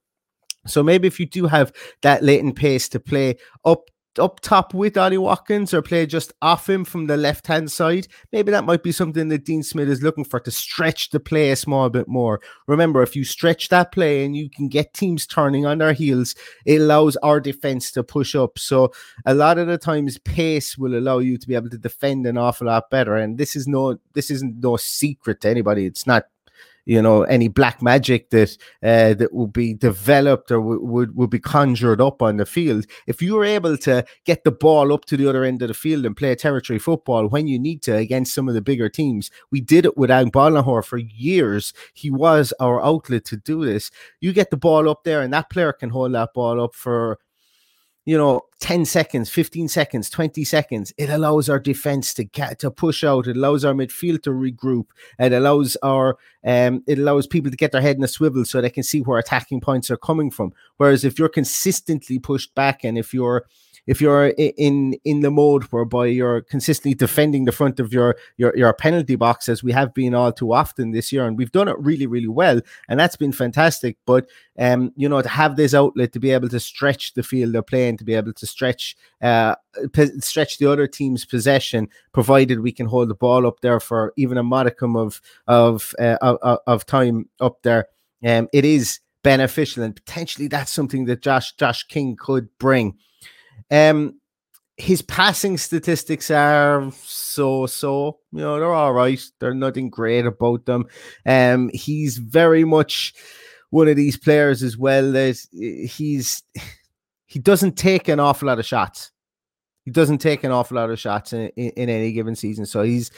So 0.66 0.82
maybe 0.82 1.06
if 1.06 1.18
you 1.18 1.26
do 1.26 1.46
have 1.46 1.72
that 2.02 2.22
latent 2.22 2.56
pace 2.56 2.88
to 2.90 3.00
play 3.00 3.36
up 3.64 3.88
up 4.18 4.40
top 4.40 4.74
with 4.74 4.96
Ollie 4.96 5.18
Watkins 5.18 5.72
or 5.72 5.82
play 5.82 6.06
just 6.06 6.32
off 6.42 6.68
him 6.68 6.84
from 6.84 7.06
the 7.06 7.16
left 7.16 7.46
hand 7.46 7.70
side, 7.70 8.08
maybe 8.32 8.50
that 8.50 8.64
might 8.64 8.82
be 8.82 8.92
something 8.92 9.28
that 9.28 9.44
Dean 9.44 9.62
Smith 9.62 9.88
is 9.88 10.02
looking 10.02 10.24
for 10.24 10.40
to 10.40 10.50
stretch 10.50 11.10
the 11.10 11.20
play 11.20 11.50
a 11.50 11.56
small 11.56 11.88
bit 11.88 12.08
more. 12.08 12.40
Remember, 12.66 13.02
if 13.02 13.14
you 13.14 13.24
stretch 13.24 13.68
that 13.68 13.92
play 13.92 14.24
and 14.24 14.36
you 14.36 14.50
can 14.50 14.68
get 14.68 14.94
teams 14.94 15.26
turning 15.26 15.66
on 15.66 15.78
their 15.78 15.92
heels, 15.92 16.34
it 16.66 16.80
allows 16.80 17.16
our 17.18 17.40
defense 17.40 17.90
to 17.92 18.02
push 18.02 18.34
up. 18.34 18.58
So 18.58 18.92
a 19.26 19.34
lot 19.34 19.58
of 19.58 19.66
the 19.66 19.78
times, 19.78 20.18
pace 20.18 20.76
will 20.76 20.98
allow 20.98 21.18
you 21.18 21.38
to 21.38 21.48
be 21.48 21.54
able 21.54 21.70
to 21.70 21.78
defend 21.78 22.26
an 22.26 22.38
awful 22.38 22.66
lot 22.66 22.90
better. 22.90 23.16
And 23.16 23.38
this 23.38 23.54
is 23.54 23.66
no, 23.66 23.98
this 24.14 24.30
isn't 24.30 24.60
no 24.60 24.76
secret 24.76 25.40
to 25.42 25.48
anybody. 25.48 25.86
It's 25.86 26.06
not 26.06 26.24
you 26.88 27.02
know 27.02 27.22
any 27.24 27.48
black 27.48 27.82
magic 27.82 28.30
that 28.30 28.56
uh, 28.82 29.12
that 29.14 29.32
will 29.32 29.46
be 29.46 29.74
developed 29.74 30.50
or 30.50 30.58
w- 30.58 30.82
would 30.82 31.14
would 31.14 31.30
be 31.30 31.38
conjured 31.38 32.00
up 32.00 32.22
on 32.22 32.38
the 32.38 32.46
field. 32.46 32.86
If 33.06 33.20
you 33.20 33.34
were 33.34 33.44
able 33.44 33.76
to 33.78 34.04
get 34.24 34.42
the 34.42 34.50
ball 34.50 34.92
up 34.92 35.04
to 35.06 35.16
the 35.16 35.28
other 35.28 35.44
end 35.44 35.60
of 35.60 35.68
the 35.68 35.74
field 35.74 36.06
and 36.06 36.16
play 36.16 36.34
territory 36.34 36.78
football 36.78 37.28
when 37.28 37.46
you 37.46 37.58
need 37.58 37.82
to 37.82 37.94
against 37.94 38.34
some 38.34 38.48
of 38.48 38.54
the 38.54 38.62
bigger 38.62 38.88
teams, 38.88 39.30
we 39.52 39.60
did 39.60 39.84
it 39.84 39.98
with 39.98 40.08
Agbonlahor 40.08 40.82
for 40.82 40.96
years. 40.96 41.74
He 41.92 42.10
was 42.10 42.54
our 42.58 42.82
outlet 42.82 43.26
to 43.26 43.36
do 43.36 43.66
this. 43.66 43.90
You 44.20 44.32
get 44.32 44.50
the 44.50 44.56
ball 44.56 44.88
up 44.88 45.04
there, 45.04 45.20
and 45.20 45.32
that 45.34 45.50
player 45.50 45.74
can 45.74 45.90
hold 45.90 46.14
that 46.14 46.32
ball 46.32 46.60
up 46.60 46.74
for 46.74 47.18
you 48.08 48.16
know 48.16 48.40
10 48.60 48.86
seconds 48.86 49.28
15 49.28 49.68
seconds 49.68 50.08
20 50.08 50.42
seconds 50.42 50.94
it 50.96 51.10
allows 51.10 51.50
our 51.50 51.58
defense 51.58 52.14
to 52.14 52.24
get 52.24 52.58
to 52.60 52.70
push 52.70 53.04
out. 53.04 53.26
It 53.26 53.36
allows 53.36 53.66
our 53.66 53.74
midfield 53.74 54.22
to 54.22 54.30
regroup. 54.30 54.86
It 55.18 55.34
allows 55.34 55.76
our 55.82 56.16
um 56.42 56.82
it 56.86 56.98
allows 56.98 57.26
people 57.26 57.50
to 57.50 57.56
get 57.56 57.70
their 57.72 57.82
head 57.82 57.96
in 57.96 58.02
a 58.02 58.08
swivel 58.08 58.46
so 58.46 58.62
they 58.62 58.70
can 58.70 58.82
see 58.82 59.00
where 59.00 59.18
attacking 59.18 59.60
points 59.60 59.90
are 59.90 59.98
coming 59.98 60.30
from. 60.30 60.54
Whereas 60.78 61.04
if 61.04 61.18
you're 61.18 61.28
consistently 61.28 62.18
pushed 62.18 62.54
back 62.54 62.82
and 62.82 62.96
if 62.96 63.12
you're 63.12 63.44
if 63.88 64.02
you're 64.02 64.28
in 64.36 64.92
in 65.04 65.20
the 65.20 65.30
mode 65.30 65.64
whereby 65.64 66.06
you're 66.06 66.42
consistently 66.42 66.94
defending 66.94 67.46
the 67.46 67.52
front 67.52 67.80
of 67.80 67.90
your 67.90 68.16
your 68.36 68.54
your 68.54 68.72
penalty 68.74 69.16
box 69.16 69.48
as 69.48 69.64
we 69.64 69.72
have 69.72 69.94
been 69.94 70.14
all 70.14 70.30
too 70.30 70.52
often 70.52 70.90
this 70.92 71.10
year, 71.10 71.26
and 71.26 71.38
we've 71.38 71.50
done 71.50 71.68
it 71.68 71.76
really 71.80 72.06
really 72.06 72.28
well, 72.28 72.60
and 72.88 73.00
that's 73.00 73.16
been 73.16 73.32
fantastic. 73.32 73.96
But 74.06 74.28
um, 74.58 74.92
you 74.94 75.08
know, 75.08 75.22
to 75.22 75.28
have 75.28 75.56
this 75.56 75.72
outlet 75.74 76.12
to 76.12 76.20
be 76.20 76.30
able 76.30 76.50
to 76.50 76.60
stretch 76.60 77.14
the 77.14 77.22
field 77.22 77.56
of 77.56 77.66
playing, 77.66 77.96
to 77.96 78.04
be 78.04 78.14
able 78.14 78.34
to 78.34 78.46
stretch 78.46 78.94
uh 79.22 79.54
stretch 80.20 80.58
the 80.58 80.70
other 80.70 80.86
team's 80.86 81.24
possession, 81.24 81.88
provided 82.12 82.60
we 82.60 82.72
can 82.72 82.86
hold 82.86 83.08
the 83.08 83.14
ball 83.14 83.46
up 83.46 83.60
there 83.60 83.80
for 83.80 84.12
even 84.18 84.36
a 84.36 84.42
modicum 84.42 84.96
of 84.96 85.22
of 85.46 85.94
uh, 85.98 86.18
of, 86.20 86.58
of 86.66 86.84
time 86.84 87.28
up 87.40 87.62
there. 87.62 87.88
Um, 88.22 88.48
it 88.52 88.66
is 88.66 89.00
beneficial, 89.24 89.82
and 89.82 89.96
potentially 89.96 90.46
that's 90.46 90.72
something 90.72 91.06
that 91.06 91.22
Josh 91.22 91.54
Josh 91.54 91.84
King 91.84 92.16
could 92.20 92.50
bring. 92.58 92.98
Um, 93.70 94.20
his 94.76 95.02
passing 95.02 95.56
statistics 95.56 96.30
are 96.30 96.90
so 97.04 97.66
so. 97.66 98.18
You 98.32 98.40
know, 98.40 98.58
they're 98.58 98.72
all 98.72 98.92
right. 98.92 99.20
They're 99.40 99.54
nothing 99.54 99.90
great 99.90 100.24
about 100.24 100.66
them. 100.66 100.86
Um, 101.26 101.70
he's 101.74 102.18
very 102.18 102.64
much 102.64 103.14
one 103.70 103.88
of 103.88 103.96
these 103.96 104.16
players 104.16 104.62
as 104.62 104.76
well 104.78 105.12
that 105.12 105.36
he's 105.52 106.42
he 107.26 107.38
doesn't 107.38 107.76
take 107.76 108.08
an 108.08 108.20
awful 108.20 108.46
lot 108.46 108.58
of 108.58 108.66
shots. 108.66 109.10
He 109.84 109.90
doesn't 109.90 110.18
take 110.18 110.44
an 110.44 110.50
awful 110.50 110.76
lot 110.76 110.90
of 110.90 110.98
shots 110.98 111.32
in, 111.32 111.48
in, 111.56 111.70
in 111.70 111.88
any 111.88 112.12
given 112.12 112.34
season. 112.34 112.66
So 112.66 112.82
he's 112.82 113.10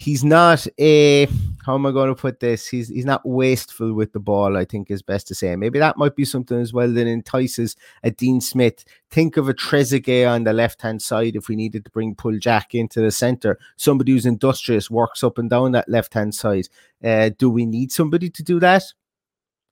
he's 0.00 0.24
not 0.24 0.66
a 0.78 1.26
how 1.64 1.74
am 1.74 1.84
I 1.84 1.92
going 1.92 2.08
to 2.08 2.14
put 2.14 2.40
this? 2.40 2.66
He's 2.66 2.88
he's 2.88 3.04
not 3.04 3.20
wasteful 3.24 3.92
with 3.92 4.12
the 4.12 4.18
ball, 4.18 4.56
I 4.56 4.64
think 4.64 4.90
is 4.90 5.02
best 5.02 5.28
to 5.28 5.34
say. 5.34 5.54
Maybe 5.56 5.78
that 5.78 5.98
might 5.98 6.16
be 6.16 6.24
something 6.24 6.58
as 6.58 6.72
well 6.72 6.90
that 6.90 7.06
entices 7.06 7.76
a 8.02 8.10
Dean 8.10 8.40
Smith. 8.40 8.84
Think 9.10 9.36
of 9.36 9.48
a 9.48 9.54
Trezeguet 9.54 10.28
on 10.28 10.44
the 10.44 10.54
left 10.54 10.80
hand 10.80 11.02
side 11.02 11.36
if 11.36 11.48
we 11.48 11.56
needed 11.56 11.84
to 11.84 11.90
bring 11.90 12.14
pull 12.14 12.38
Jack 12.38 12.74
into 12.74 13.00
the 13.02 13.10
center. 13.10 13.58
Somebody 13.76 14.12
who's 14.12 14.26
industrious 14.26 14.90
works 14.90 15.22
up 15.22 15.36
and 15.36 15.50
down 15.50 15.72
that 15.72 15.88
left 15.88 16.14
hand 16.14 16.34
side. 16.34 16.68
Uh, 17.04 17.30
do 17.38 17.50
we 17.50 17.66
need 17.66 17.92
somebody 17.92 18.30
to 18.30 18.42
do 18.42 18.58
that? 18.60 18.84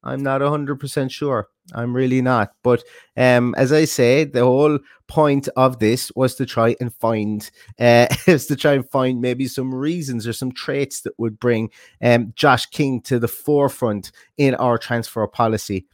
I'm 0.05 0.23
not 0.23 0.43
100% 0.43 1.11
sure. 1.11 1.49
I'm 1.75 1.95
really 1.95 2.23
not. 2.23 2.53
But 2.63 2.83
um, 3.17 3.55
as 3.57 3.73
I 3.73 3.85
say, 3.85 4.25
the 4.25 4.45
whole 4.45 4.79
point 5.07 5.49
of 5.57 5.79
this 5.79 6.11
was 6.15 6.35
to 6.37 6.47
try 6.47 6.77
and 6.81 6.95
find, 6.95 7.49
uh, 7.81 8.07
is 8.27 8.47
to 8.47 8.57
try 8.57 8.75
and 8.75 8.89
find 8.89 9.21
maybe 9.21 9.47
some 9.47 9.75
reasons 9.75 10.27
or 10.27 10.33
some 10.33 10.53
traits 10.53 11.03
that 11.03 11.19
would 11.19 11.39
bring 11.39 11.71
um, 12.03 12.33
Josh 12.35 12.67
King 12.67 13.01
to 13.03 13.19
the 13.19 13.29
forefront 13.29 14.13
in 14.37 14.55
our 14.55 14.79
transfer 14.79 15.27
policy. 15.27 15.87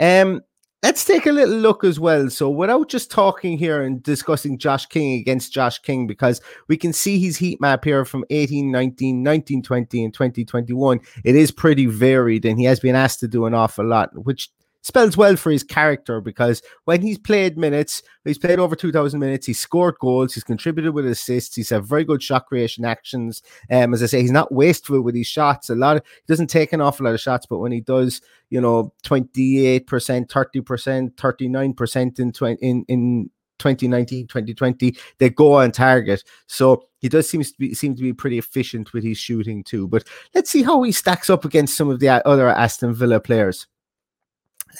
Um, 0.00 0.42
Let's 0.84 1.04
take 1.04 1.26
a 1.26 1.32
little 1.32 1.54
look 1.54 1.84
as 1.84 2.00
well. 2.00 2.28
So, 2.28 2.50
without 2.50 2.88
just 2.88 3.08
talking 3.08 3.56
here 3.56 3.82
and 3.82 4.02
discussing 4.02 4.58
Josh 4.58 4.86
King 4.86 5.20
against 5.20 5.52
Josh 5.52 5.78
King, 5.78 6.08
because 6.08 6.40
we 6.66 6.76
can 6.76 6.92
see 6.92 7.20
his 7.20 7.36
heat 7.36 7.60
map 7.60 7.84
here 7.84 8.04
from 8.04 8.24
18, 8.30 8.68
19, 8.68 9.22
19, 9.22 9.62
20, 9.62 10.04
and 10.04 10.12
2021, 10.12 10.98
it 11.22 11.36
is 11.36 11.52
pretty 11.52 11.86
varied, 11.86 12.44
and 12.44 12.58
he 12.58 12.64
has 12.64 12.80
been 12.80 12.96
asked 12.96 13.20
to 13.20 13.28
do 13.28 13.46
an 13.46 13.54
awful 13.54 13.86
lot, 13.86 14.10
which 14.24 14.50
spells 14.82 15.16
well 15.16 15.36
for 15.36 15.50
his 15.50 15.62
character 15.62 16.20
because 16.20 16.62
when 16.84 17.00
he's 17.00 17.18
played 17.18 17.56
minutes, 17.56 18.02
he's 18.24 18.38
played 18.38 18.58
over 18.58 18.76
2,000 18.76 19.18
minutes, 19.18 19.46
he's 19.46 19.60
scored 19.60 19.96
goals, 20.00 20.34
he's 20.34 20.44
contributed 20.44 20.92
with 20.92 21.06
assists, 21.06 21.56
he's 21.56 21.70
had 21.70 21.84
very 21.84 22.04
good 22.04 22.22
shot 22.22 22.46
creation 22.46 22.84
actions. 22.84 23.42
Um, 23.70 23.94
as 23.94 24.02
I 24.02 24.06
say, 24.06 24.20
he's 24.20 24.30
not 24.30 24.52
wasteful 24.52 25.00
with 25.00 25.14
his 25.14 25.26
shots. 25.26 25.70
A 25.70 25.74
lot 25.74 25.96
of, 25.96 26.02
he 26.04 26.32
doesn't 26.32 26.48
take 26.48 26.72
an 26.72 26.80
awful 26.80 27.06
lot 27.06 27.14
of 27.14 27.20
shots, 27.20 27.46
but 27.46 27.58
when 27.58 27.72
he 27.72 27.80
does, 27.80 28.20
you 28.50 28.60
know, 28.60 28.92
28%, 29.04 29.84
30%, 29.86 31.14
39% 31.14 32.18
in, 32.18 32.32
20, 32.32 32.66
in, 32.66 32.84
in 32.88 33.30
2019, 33.58 34.26
2020, 34.26 34.96
they 35.18 35.30
go 35.30 35.54
on 35.54 35.70
target. 35.70 36.24
So 36.48 36.88
he 36.98 37.08
does 37.08 37.28
seem 37.28 37.42
to 37.42 37.52
be 37.58 37.74
seem 37.74 37.94
to 37.94 38.02
be 38.02 38.12
pretty 38.12 38.38
efficient 38.38 38.92
with 38.92 39.04
his 39.04 39.18
shooting 39.18 39.62
too. 39.62 39.86
But 39.88 40.04
let's 40.34 40.50
see 40.50 40.62
how 40.62 40.82
he 40.82 40.92
stacks 40.92 41.30
up 41.30 41.44
against 41.44 41.76
some 41.76 41.88
of 41.88 42.00
the 42.00 42.26
other 42.26 42.48
Aston 42.48 42.92
Villa 42.94 43.20
players 43.20 43.66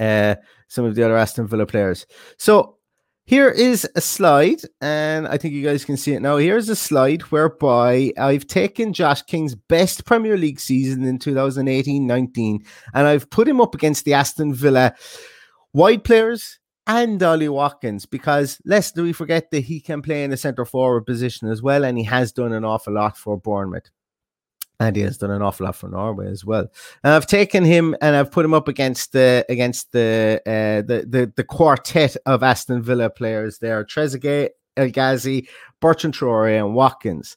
uh, 0.00 0.36
some 0.68 0.84
of 0.84 0.94
the 0.94 1.02
other 1.04 1.16
Aston 1.16 1.46
Villa 1.46 1.66
players. 1.66 2.06
So 2.38 2.76
here 3.24 3.48
is 3.48 3.88
a 3.94 4.00
slide, 4.00 4.60
and 4.80 5.28
I 5.28 5.36
think 5.38 5.54
you 5.54 5.62
guys 5.62 5.84
can 5.84 5.96
see 5.96 6.12
it 6.12 6.22
now. 6.22 6.38
Here's 6.38 6.68
a 6.68 6.76
slide 6.76 7.22
whereby 7.22 8.12
I've 8.18 8.46
taken 8.46 8.92
Josh 8.92 9.22
King's 9.22 9.54
best 9.54 10.04
Premier 10.04 10.36
League 10.36 10.58
season 10.58 11.04
in 11.04 11.18
2018 11.18 12.06
19, 12.06 12.64
and 12.94 13.06
I've 13.06 13.30
put 13.30 13.48
him 13.48 13.60
up 13.60 13.74
against 13.74 14.04
the 14.04 14.14
Aston 14.14 14.52
Villa 14.54 14.94
wide 15.72 16.04
players 16.04 16.58
and 16.86 17.22
Ollie 17.22 17.48
Watkins 17.48 18.06
because 18.06 18.60
lest 18.64 18.96
we 18.96 19.12
forget 19.12 19.52
that 19.52 19.60
he 19.60 19.80
can 19.80 20.02
play 20.02 20.24
in 20.24 20.30
the 20.30 20.36
centre 20.36 20.64
forward 20.64 21.06
position 21.06 21.48
as 21.48 21.62
well, 21.62 21.84
and 21.84 21.96
he 21.96 22.04
has 22.04 22.32
done 22.32 22.52
an 22.52 22.64
awful 22.64 22.94
lot 22.94 23.16
for 23.16 23.38
Bournemouth 23.38 23.88
and 24.82 24.96
he 24.96 25.02
has 25.02 25.18
done 25.18 25.30
an 25.30 25.42
awful 25.42 25.66
lot 25.66 25.76
for 25.76 25.88
Norway 25.88 26.28
as 26.28 26.44
well. 26.44 26.66
And 27.04 27.12
I've 27.12 27.26
taken 27.26 27.64
him 27.64 27.94
and 28.00 28.16
I've 28.16 28.32
put 28.32 28.44
him 28.44 28.54
up 28.54 28.68
against 28.68 29.12
the 29.12 29.44
against 29.48 29.92
the 29.92 30.40
uh, 30.44 30.82
the, 30.82 31.06
the 31.08 31.32
the 31.36 31.44
quartet 31.44 32.16
of 32.26 32.42
Aston 32.42 32.82
Villa 32.82 33.08
players 33.08 33.58
there: 33.58 33.84
Trezeguet, 33.84 34.50
El 34.76 34.90
Ghazi, 34.90 35.48
Bertrand 35.80 36.14
Traore, 36.14 36.58
and 36.58 36.74
Watkins. 36.74 37.36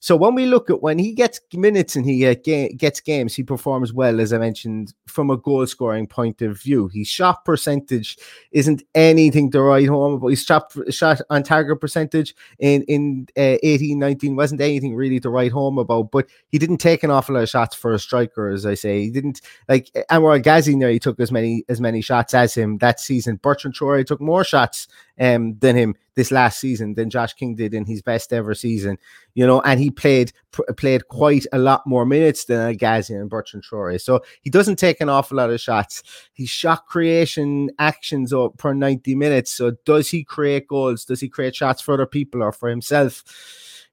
So 0.00 0.16
when 0.16 0.34
we 0.34 0.46
look 0.46 0.70
at 0.70 0.82
when 0.82 0.98
he 0.98 1.12
gets 1.12 1.40
minutes 1.52 1.96
and 1.96 2.04
he 2.04 2.26
uh, 2.26 2.34
ga- 2.42 2.72
gets 2.74 3.00
games, 3.00 3.34
he 3.34 3.42
performs 3.42 3.92
well, 3.92 4.20
as 4.20 4.32
I 4.32 4.38
mentioned, 4.38 4.94
from 5.06 5.30
a 5.30 5.36
goal 5.36 5.66
scoring 5.66 6.06
point 6.06 6.42
of 6.42 6.60
view. 6.60 6.88
His 6.88 7.08
shot 7.08 7.44
percentage 7.44 8.18
isn't 8.52 8.82
anything 8.94 9.50
to 9.52 9.62
write 9.62 9.88
home 9.88 10.14
about. 10.14 10.28
His 10.28 10.44
shot, 10.44 10.72
shot 10.90 11.20
on 11.30 11.42
target 11.42 11.80
percentage 11.80 12.34
in, 12.58 12.82
in 12.84 13.26
uh, 13.36 13.58
18 13.62 13.98
19 13.98 14.36
wasn't 14.36 14.60
anything 14.60 14.94
really 14.94 15.20
to 15.20 15.30
write 15.30 15.52
home 15.52 15.78
about, 15.78 16.10
but 16.10 16.26
he 16.48 16.58
didn't 16.58 16.78
take 16.78 17.02
an 17.02 17.10
awful 17.10 17.34
lot 17.34 17.42
of 17.42 17.48
shots 17.48 17.74
for 17.74 17.92
a 17.92 17.98
striker, 17.98 18.48
as 18.48 18.66
I 18.66 18.74
say. 18.74 19.02
He 19.02 19.10
didn't 19.10 19.40
like 19.68 19.90
Anwar 20.10 20.42
Ghazi 20.42 20.76
he 20.76 20.98
took 20.98 21.18
as 21.20 21.32
many 21.32 21.64
as 21.68 21.80
many 21.80 22.00
shots 22.00 22.34
as 22.34 22.54
him 22.54 22.78
that 22.78 23.00
season. 23.00 23.36
Bertrand 23.36 23.74
Traore 23.74 24.04
took 24.04 24.20
more 24.20 24.44
shots 24.44 24.88
um, 25.18 25.58
than 25.58 25.76
him 25.76 25.96
this 26.16 26.30
last 26.30 26.58
season 26.58 26.94
than 26.94 27.10
Josh 27.10 27.34
King 27.34 27.54
did 27.54 27.74
in 27.74 27.84
his 27.84 28.02
best 28.02 28.32
ever 28.32 28.54
season, 28.54 28.98
you 29.34 29.46
know, 29.46 29.60
and 29.60 29.78
he 29.78 29.90
played 29.90 30.32
pr- 30.50 30.62
played 30.76 31.06
quite 31.08 31.46
a 31.52 31.58
lot 31.58 31.86
more 31.86 32.06
minutes 32.06 32.46
than 32.46 32.58
El 32.58 32.74
Ghazi 32.74 33.14
and 33.14 33.30
Bertrand 33.30 33.64
Traore. 33.64 34.00
So 34.00 34.22
he 34.40 34.50
doesn't 34.50 34.76
take 34.76 35.00
an 35.00 35.08
awful 35.08 35.36
lot 35.36 35.50
of 35.50 35.60
shots. 35.60 36.02
His 36.32 36.48
shot 36.48 36.86
creation 36.86 37.70
actions 37.78 38.32
up 38.32 38.56
per 38.56 38.72
90 38.74 39.14
minutes. 39.14 39.52
So 39.52 39.72
does 39.84 40.08
he 40.08 40.24
create 40.24 40.66
goals? 40.66 41.04
Does 41.04 41.20
he 41.20 41.28
create 41.28 41.54
shots 41.54 41.82
for 41.82 41.94
other 41.94 42.06
people 42.06 42.42
or 42.42 42.52
for 42.52 42.68
himself? 42.68 43.22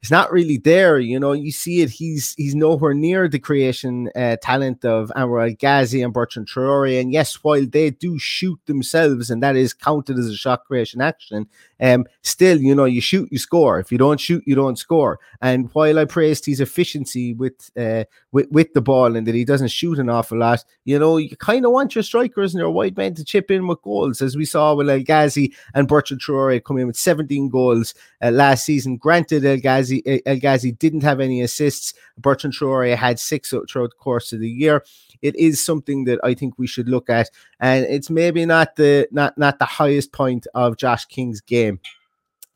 It's 0.03 0.11
not 0.11 0.33
really 0.33 0.57
there. 0.57 0.99
You 0.99 1.17
know, 1.17 1.31
you 1.31 1.53
see 1.53 1.79
it. 1.79 1.89
He's 1.89 2.35
he's 2.35 2.55
nowhere 2.55 2.93
near 2.93 3.29
the 3.29 3.39
creation 3.39 4.09
uh, 4.17 4.35
talent 4.41 4.83
of 4.83 5.09
Anwar 5.15 5.57
Ghazi 5.57 6.01
and 6.01 6.11
Bertrand 6.11 6.49
Traore. 6.49 6.99
And 6.99 7.13
yes, 7.13 7.35
while 7.35 7.65
they 7.65 7.89
do 7.89 8.19
shoot 8.19 8.59
themselves, 8.65 9.29
and 9.29 9.41
that 9.41 9.55
is 9.55 9.73
counted 9.73 10.19
as 10.19 10.27
a 10.27 10.35
shot 10.35 10.65
creation 10.65 10.99
action, 10.99 11.47
um, 11.79 12.05
still, 12.21 12.59
you 12.59 12.75
know, 12.75 12.83
you 12.83 12.99
shoot, 12.99 13.29
you 13.31 13.37
score. 13.37 13.79
If 13.79 13.93
you 13.93 13.97
don't 13.97 14.19
shoot, 14.19 14.43
you 14.45 14.55
don't 14.55 14.77
score. 14.77 15.21
And 15.41 15.69
while 15.71 15.97
I 15.97 16.03
praised 16.03 16.45
his 16.45 16.59
efficiency 16.59 17.33
with 17.33 17.71
uh, 17.77 18.03
with 18.33 18.51
with 18.51 18.73
the 18.73 18.81
ball 18.81 19.15
and 19.15 19.25
that 19.25 19.35
he 19.35 19.45
doesn't 19.45 19.69
shoot 19.69 19.99
an 19.99 20.09
awful 20.09 20.37
lot, 20.37 20.65
you 20.83 20.99
know, 20.99 21.15
you 21.15 21.37
kind 21.37 21.65
of 21.65 21.71
want 21.71 21.95
your 21.95 22.03
strikers 22.03 22.53
and 22.53 22.59
your 22.59 22.71
wide 22.71 22.97
men 22.97 23.13
to 23.15 23.23
chip 23.23 23.49
in 23.49 23.67
with 23.67 23.81
goals, 23.81 24.21
as 24.21 24.35
we 24.35 24.43
saw 24.43 24.75
with 24.75 24.89
El 24.89 24.99
Ghazi 24.99 25.53
and 25.73 25.87
Bertrand 25.87 26.21
Traore 26.21 26.61
come 26.61 26.77
in 26.77 26.87
with 26.87 26.97
17 26.97 27.47
goals 27.47 27.93
uh, 28.21 28.31
last 28.31 28.65
season. 28.65 28.97
Granted, 28.97 29.45
El 29.45 29.59
Ghazi 29.59 29.92
Uh, 30.07 30.19
El 30.25 30.39
Ghazi 30.39 30.71
didn't 30.71 31.03
have 31.03 31.19
any 31.19 31.41
assists. 31.41 31.93
Bertrand 32.17 32.55
Traore 32.55 32.95
had 32.95 33.19
six 33.19 33.49
throughout 33.49 33.91
the 33.91 33.97
course 33.97 34.33
of 34.33 34.39
the 34.39 34.49
year. 34.49 34.83
It 35.21 35.35
is 35.35 35.63
something 35.63 36.05
that 36.05 36.19
I 36.23 36.33
think 36.33 36.57
we 36.57 36.67
should 36.67 36.89
look 36.89 37.09
at, 37.09 37.29
and 37.59 37.85
it's 37.85 38.09
maybe 38.09 38.45
not 38.45 38.75
the 38.75 39.07
not 39.11 39.37
not 39.37 39.59
the 39.59 39.65
highest 39.65 40.11
point 40.11 40.47
of 40.53 40.77
Josh 40.77 41.05
King's 41.05 41.41
game. 41.41 41.79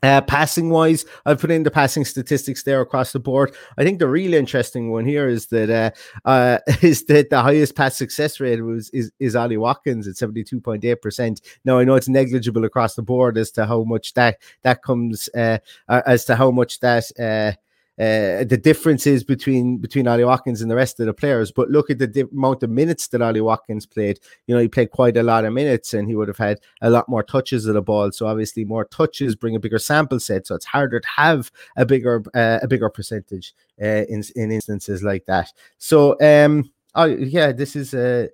Uh, 0.04 0.22
passing 0.22 0.70
wise, 0.70 1.06
I've 1.26 1.40
put 1.40 1.50
in 1.50 1.64
the 1.64 1.72
passing 1.72 2.06
statistics 2.06 2.62
there 2.62 2.82
across 2.82 3.14
the 3.14 3.20
board. 3.20 3.56
I 3.80 3.84
think 3.84 3.98
the 3.98 4.08
really 4.08 4.38
interesting 4.38 4.92
one 4.92 5.06
here 5.06 5.28
is 5.28 5.48
that 5.48 5.72
uh, 5.72 6.28
uh, 6.28 6.60
is 6.84 7.06
that 7.06 7.32
the 7.32 7.42
highest 7.42 7.76
pass 7.76 7.96
success 7.96 8.40
rate 8.40 8.62
was 8.62 8.92
is, 8.92 9.12
is 9.20 9.36
Ollie 9.36 9.58
Watkins 9.58 10.08
at 10.08 10.16
seventy 10.16 10.44
two 10.44 10.62
point 10.62 10.86
eight 10.86 11.02
percent. 11.02 11.42
Now 11.66 11.80
I 11.80 11.84
know 11.84 11.96
it's 11.96 12.08
negligible 12.08 12.64
across 12.64 12.94
the 12.94 13.02
board 13.02 13.40
as 13.40 13.50
to 13.52 13.66
how 13.66 13.84
much 13.86 14.14
that 14.14 14.38
that 14.62 14.84
comes 14.84 15.30
uh, 15.36 15.58
uh 15.90 16.04
as 16.06 16.26
to 16.26 16.36
how 16.36 16.52
much 16.52 16.80
that 16.82 17.58
uh, 18.00 18.44
the 18.44 18.60
differences 18.62 19.24
between 19.24 19.78
between 19.78 20.08
Ollie 20.08 20.24
Watkins 20.24 20.62
and 20.62 20.70
the 20.70 20.76
rest 20.76 21.00
of 21.00 21.08
the 21.08 21.14
players. 21.14 21.52
But 21.52 21.70
look 21.70 21.90
at 21.90 21.98
the 21.98 22.08
di- 22.08 22.22
amount 22.22 22.62
of 22.62 22.70
minutes 22.70 23.08
that 23.08 23.22
Ollie 23.22 23.42
Watkins 23.42 23.86
played. 23.86 24.20
You 24.46 24.56
know, 24.56 24.62
he 24.62 24.68
played 24.68 24.92
quite 24.92 25.18
a 25.18 25.24
lot 25.24 25.46
of 25.46 25.54
minutes, 25.54 25.94
and 25.94 26.08
he 26.08 26.16
would 26.16 26.28
have 26.28 26.38
had 26.38 26.60
a 26.82 26.90
lot 26.90 27.10
more 27.10 27.24
touches 27.24 27.66
of 27.66 27.74
the 27.74 27.82
ball. 27.82 28.12
So 28.12 28.28
obviously, 28.28 28.66
more 28.66 28.86
touches 28.86 29.36
bring 29.36 29.56
a 29.56 29.60
bigger 29.60 29.80
sample 29.80 30.20
set. 30.20 30.46
So 30.46 30.56
it's 30.56 30.66
harder 30.66 31.00
to 31.00 31.08
have 31.16 31.52
a 31.76 31.86
bigger 31.86 32.24
uh, 32.36 32.60
a 32.62 32.68
bigger 32.68 32.90
percentage 32.90 33.54
uh, 33.82 34.06
in 34.08 34.24
in 34.36 34.52
instances 34.52 35.02
like 35.02 35.26
that. 35.26 35.52
So 35.80 36.20
um, 36.22 36.72
oh 36.94 37.06
yeah, 37.06 37.52
this 37.52 37.76
is 37.76 37.94
uh 37.94 38.28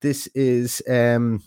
this 0.00 0.26
is 0.28 0.82
um 0.88 1.42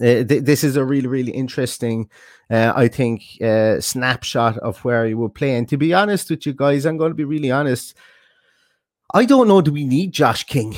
Uh, 0.00 0.24
th- 0.24 0.44
this 0.44 0.64
is 0.64 0.76
a 0.76 0.84
really, 0.84 1.06
really 1.06 1.32
interesting, 1.32 2.08
uh, 2.50 2.72
I 2.74 2.88
think, 2.88 3.22
uh, 3.42 3.80
snapshot 3.80 4.58
of 4.58 4.78
where 4.84 5.06
he 5.06 5.14
will 5.14 5.28
play. 5.28 5.56
And 5.56 5.68
to 5.68 5.76
be 5.76 5.92
honest 5.92 6.30
with 6.30 6.46
you 6.46 6.52
guys, 6.52 6.86
I'm 6.86 6.96
going 6.96 7.10
to 7.10 7.16
be 7.16 7.24
really 7.24 7.50
honest. 7.50 7.94
I 9.14 9.24
don't 9.24 9.48
know. 9.48 9.60
Do 9.60 9.72
we 9.72 9.84
need 9.84 10.12
Josh 10.12 10.44
King? 10.44 10.74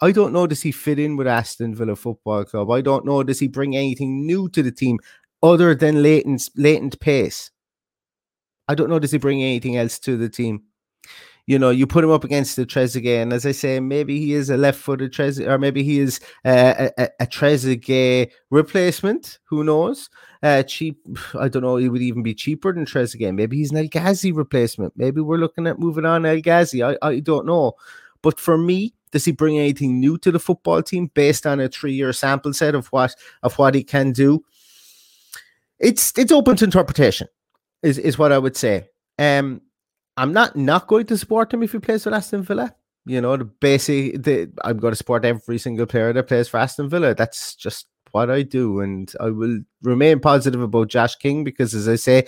I 0.00 0.12
don't 0.12 0.32
know. 0.32 0.46
Does 0.46 0.62
he 0.62 0.72
fit 0.72 0.98
in 0.98 1.16
with 1.16 1.26
Aston 1.26 1.74
Villa 1.74 1.94
Football 1.94 2.44
Club? 2.44 2.70
I 2.70 2.80
don't 2.80 3.04
know. 3.04 3.22
Does 3.22 3.38
he 3.38 3.48
bring 3.48 3.76
anything 3.76 4.26
new 4.26 4.48
to 4.48 4.62
the 4.62 4.72
team 4.72 4.98
other 5.42 5.74
than 5.74 6.02
latent 6.02 6.48
latent 6.56 6.98
pace? 7.00 7.50
I 8.66 8.74
don't 8.74 8.88
know. 8.88 8.98
Does 8.98 9.10
he 9.10 9.18
bring 9.18 9.42
anything 9.42 9.76
else 9.76 9.98
to 10.00 10.16
the 10.16 10.28
team? 10.28 10.62
You 11.50 11.58
know, 11.58 11.70
you 11.70 11.84
put 11.84 12.04
him 12.04 12.12
up 12.12 12.22
against 12.22 12.54
the 12.54 12.64
Trezeguet, 12.64 13.22
and 13.22 13.32
as 13.32 13.44
I 13.44 13.50
say, 13.50 13.80
maybe 13.80 14.20
he 14.20 14.34
is 14.34 14.50
a 14.50 14.56
left-footed 14.56 15.12
Trezeguet, 15.12 15.48
or 15.48 15.58
maybe 15.58 15.82
he 15.82 15.98
is 15.98 16.20
uh, 16.44 16.90
a, 16.96 17.08
a 17.18 17.26
Trezeguet 17.26 18.30
replacement. 18.50 19.40
Who 19.46 19.64
knows? 19.64 20.10
Uh, 20.44 20.62
cheap, 20.62 21.04
I 21.36 21.48
don't 21.48 21.64
know. 21.64 21.74
He 21.74 21.88
would 21.88 22.02
even 22.02 22.22
be 22.22 22.34
cheaper 22.34 22.72
than 22.72 22.84
Trezeguet. 22.84 23.34
Maybe 23.34 23.56
he's 23.56 23.72
an 23.72 23.78
El 23.78 23.88
Ghazi 23.88 24.30
replacement. 24.30 24.92
Maybe 24.96 25.20
we're 25.20 25.38
looking 25.38 25.66
at 25.66 25.80
moving 25.80 26.06
on 26.06 26.24
El 26.24 26.40
Ghazi. 26.40 26.84
I, 26.84 26.96
I 27.02 27.18
don't 27.18 27.46
know. 27.46 27.72
But 28.22 28.38
for 28.38 28.56
me, 28.56 28.94
does 29.10 29.24
he 29.24 29.32
bring 29.32 29.58
anything 29.58 29.98
new 29.98 30.18
to 30.18 30.30
the 30.30 30.38
football 30.38 30.84
team 30.84 31.10
based 31.14 31.48
on 31.48 31.58
a 31.58 31.68
three-year 31.68 32.12
sample 32.12 32.52
set 32.52 32.76
of 32.76 32.86
what 32.92 33.16
of 33.42 33.58
what 33.58 33.74
he 33.74 33.82
can 33.82 34.12
do? 34.12 34.44
It's 35.80 36.16
it's 36.16 36.30
open 36.30 36.54
to 36.58 36.64
interpretation, 36.64 37.26
is 37.82 37.98
is 37.98 38.18
what 38.18 38.30
I 38.30 38.38
would 38.38 38.56
say. 38.56 38.88
Um, 39.18 39.62
I'm 40.20 40.34
not 40.34 40.54
not 40.54 40.86
going 40.86 41.06
to 41.06 41.16
support 41.16 41.52
him 41.52 41.62
if 41.62 41.72
he 41.72 41.78
plays 41.78 42.04
for 42.04 42.12
Aston 42.12 42.42
Villa. 42.42 42.74
You 43.06 43.22
know, 43.22 43.38
the 43.38 43.46
basic 43.46 44.22
the, 44.22 44.52
I'm 44.62 44.76
going 44.76 44.92
to 44.92 44.96
support 44.96 45.24
every 45.24 45.56
single 45.56 45.86
player 45.86 46.12
that 46.12 46.26
plays 46.26 46.46
for 46.46 46.58
Aston 46.58 46.90
Villa. 46.90 47.14
That's 47.14 47.54
just 47.54 47.86
what 48.10 48.30
I 48.30 48.42
do, 48.42 48.80
and 48.80 49.10
I 49.18 49.30
will 49.30 49.60
remain 49.82 50.20
positive 50.20 50.60
about 50.60 50.88
Josh 50.88 51.14
King 51.14 51.42
because, 51.42 51.74
as 51.74 51.88
I 51.88 51.94
say, 51.96 52.26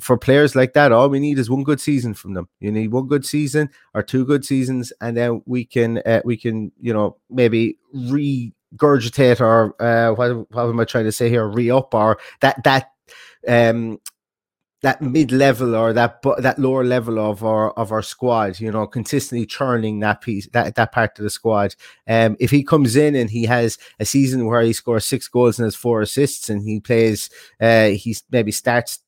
for 0.00 0.18
players 0.18 0.56
like 0.56 0.72
that, 0.72 0.90
all 0.90 1.08
we 1.08 1.20
need 1.20 1.38
is 1.38 1.48
one 1.48 1.62
good 1.62 1.80
season 1.80 2.14
from 2.14 2.34
them. 2.34 2.48
You 2.58 2.72
need 2.72 2.90
one 2.90 3.06
good 3.06 3.24
season 3.24 3.70
or 3.94 4.02
two 4.02 4.24
good 4.24 4.44
seasons, 4.44 4.92
and 5.00 5.16
then 5.16 5.40
we 5.46 5.64
can 5.64 5.98
uh, 6.04 6.22
we 6.24 6.36
can 6.36 6.72
you 6.80 6.92
know 6.92 7.16
maybe 7.30 7.78
regurgitate 7.94 9.40
or 9.40 9.80
uh, 9.80 10.12
what 10.14 10.50
what 10.50 10.68
am 10.68 10.80
I 10.80 10.84
trying 10.84 11.04
to 11.04 11.12
say 11.12 11.28
here? 11.28 11.46
Re 11.46 11.70
up 11.70 11.94
or 11.94 12.18
that 12.40 12.64
that 12.64 12.90
um 13.46 14.00
that 14.82 15.02
mid 15.02 15.30
level 15.30 15.74
or 15.76 15.92
that 15.92 16.22
that 16.38 16.58
lower 16.58 16.84
level 16.84 17.18
of 17.18 17.44
our 17.44 17.70
of 17.72 17.92
our 17.92 18.02
squad, 18.02 18.58
you 18.60 18.70
know, 18.70 18.86
consistently 18.86 19.44
churning 19.44 20.00
that 20.00 20.22
piece 20.22 20.48
that 20.52 20.74
that 20.74 20.92
part 20.92 21.18
of 21.18 21.22
the 21.22 21.30
squad. 21.30 21.74
Um, 22.08 22.36
if 22.40 22.50
he 22.50 22.64
comes 22.64 22.96
in 22.96 23.14
and 23.14 23.30
he 23.30 23.44
has 23.44 23.78
a 23.98 24.04
season 24.04 24.46
where 24.46 24.62
he 24.62 24.72
scores 24.72 25.04
six 25.04 25.28
goals 25.28 25.58
and 25.58 25.66
has 25.66 25.76
four 25.76 26.00
assists, 26.00 26.48
and 26.48 26.62
he 26.62 26.80
plays, 26.80 27.28
uh, 27.60 27.88
he 27.88 28.16
maybe 28.30 28.52
starts 28.52 29.00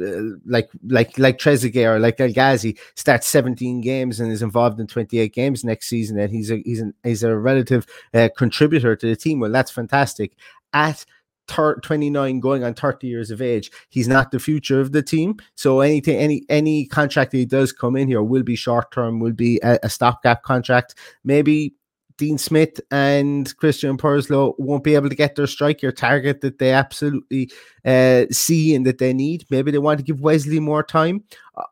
uh, 0.00 0.20
like 0.44 0.68
like 0.86 1.18
like 1.18 1.38
Trezeguet 1.38 1.86
or 1.86 1.98
like 1.98 2.20
El 2.20 2.32
Ghazi 2.32 2.78
starts 2.94 3.26
17 3.26 3.80
games 3.80 4.20
and 4.20 4.30
is 4.30 4.42
involved 4.42 4.78
in 4.78 4.86
28 4.86 5.32
games 5.32 5.64
next 5.64 5.88
season, 5.88 6.18
and 6.18 6.30
he's 6.30 6.50
a 6.50 6.62
he's 6.64 6.80
an 6.80 6.94
he's 7.02 7.24
a 7.24 7.36
relative 7.36 7.86
uh, 8.14 8.28
contributor 8.36 8.94
to 8.94 9.06
the 9.06 9.16
team. 9.16 9.40
Well, 9.40 9.52
that's 9.52 9.72
fantastic. 9.72 10.36
At 10.72 11.04
29 11.48 12.40
going 12.40 12.64
on 12.64 12.74
30 12.74 13.06
years 13.06 13.30
of 13.30 13.40
age 13.40 13.70
he's 13.88 14.08
not 14.08 14.30
the 14.30 14.38
future 14.38 14.80
of 14.80 14.92
the 14.92 15.02
team 15.02 15.36
so 15.54 15.80
anything 15.80 16.16
any 16.16 16.44
any 16.48 16.86
contract 16.86 17.30
that 17.30 17.38
he 17.38 17.44
does 17.44 17.72
come 17.72 17.96
in 17.96 18.08
here 18.08 18.22
will 18.22 18.42
be 18.42 18.56
short 18.56 18.90
term 18.92 19.20
will 19.20 19.32
be 19.32 19.60
a, 19.62 19.78
a 19.82 19.88
stopgap 19.88 20.42
contract 20.42 20.94
maybe 21.24 21.74
Dean 22.18 22.38
Smith 22.38 22.80
and 22.90 23.54
Christian 23.58 23.96
Purslow 23.96 24.54
won't 24.58 24.84
be 24.84 24.94
able 24.94 25.08
to 25.08 25.14
get 25.14 25.36
their 25.36 25.46
striker 25.46 25.92
target 25.92 26.40
that 26.40 26.58
they 26.58 26.72
absolutely 26.72 27.50
uh, 27.84 28.24
see 28.30 28.74
and 28.74 28.86
that 28.86 28.98
they 28.98 29.12
need. 29.12 29.44
Maybe 29.50 29.70
they 29.70 29.78
want 29.78 29.98
to 29.98 30.04
give 30.04 30.20
Wesley 30.20 30.58
more 30.58 30.82
time. 30.82 31.24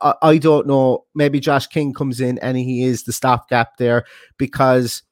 I, 0.02 0.14
I 0.20 0.38
don't 0.38 0.66
know. 0.66 1.06
Maybe 1.14 1.40
Josh 1.40 1.66
King 1.66 1.94
comes 1.94 2.20
in 2.20 2.38
and 2.40 2.56
he 2.56 2.84
is 2.84 3.04
the 3.04 3.12
stopgap 3.12 3.78
there 3.78 4.04
because 4.36 5.02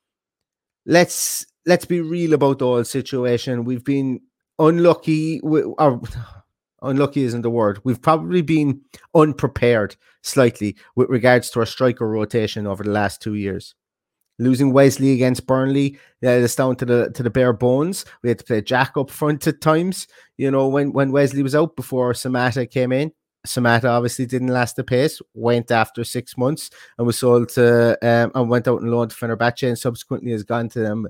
let's 0.84 1.46
let's 1.64 1.84
be 1.84 2.00
real 2.00 2.34
about 2.34 2.58
the 2.58 2.66
whole 2.66 2.84
situation. 2.84 3.64
We've 3.64 3.84
been 3.84 4.20
unlucky 4.58 5.40
or 5.40 6.00
unlucky 6.82 7.22
isn't 7.24 7.42
the 7.42 7.50
word. 7.50 7.80
We've 7.84 8.00
probably 8.00 8.42
been 8.42 8.80
unprepared 9.14 9.96
slightly 10.22 10.76
with 10.96 11.08
regards 11.08 11.50
to 11.50 11.60
our 11.60 11.66
striker 11.66 12.08
rotation 12.08 12.66
over 12.66 12.82
the 12.82 12.90
last 12.90 13.22
two 13.22 13.34
years. 13.34 13.74
Losing 14.38 14.72
Wesley 14.72 15.12
against 15.12 15.46
Burnley, 15.46 15.98
yeah, 16.20 16.32
it's 16.32 16.56
down 16.56 16.74
to 16.76 16.84
the 16.84 17.10
to 17.10 17.22
the 17.22 17.30
bare 17.30 17.52
bones. 17.52 18.04
We 18.22 18.30
had 18.30 18.38
to 18.38 18.44
play 18.44 18.60
Jack 18.62 18.96
up 18.96 19.10
front 19.10 19.46
at 19.46 19.60
times. 19.60 20.08
You 20.36 20.50
know, 20.50 20.68
when 20.68 20.92
when 20.92 21.12
Wesley 21.12 21.42
was 21.42 21.54
out 21.54 21.76
before 21.76 22.12
Samatta 22.12 22.68
came 22.70 22.92
in. 22.92 23.12
Samatta 23.46 23.90
obviously 23.90 24.24
didn't 24.24 24.48
last 24.48 24.76
the 24.76 24.84
pace, 24.84 25.20
went 25.34 25.70
after 25.72 26.04
six 26.04 26.38
months 26.38 26.70
and 26.96 27.06
was 27.06 27.18
sold 27.18 27.48
to 27.50 27.98
um, 28.02 28.30
and 28.34 28.48
went 28.48 28.68
out 28.68 28.80
and 28.80 28.90
loaned 28.90 29.10
to 29.10 29.16
Fenerbahce 29.16 29.66
and 29.66 29.78
subsequently 29.78 30.30
has 30.30 30.44
gone 30.44 30.68
to 30.70 30.78
them. 30.78 31.08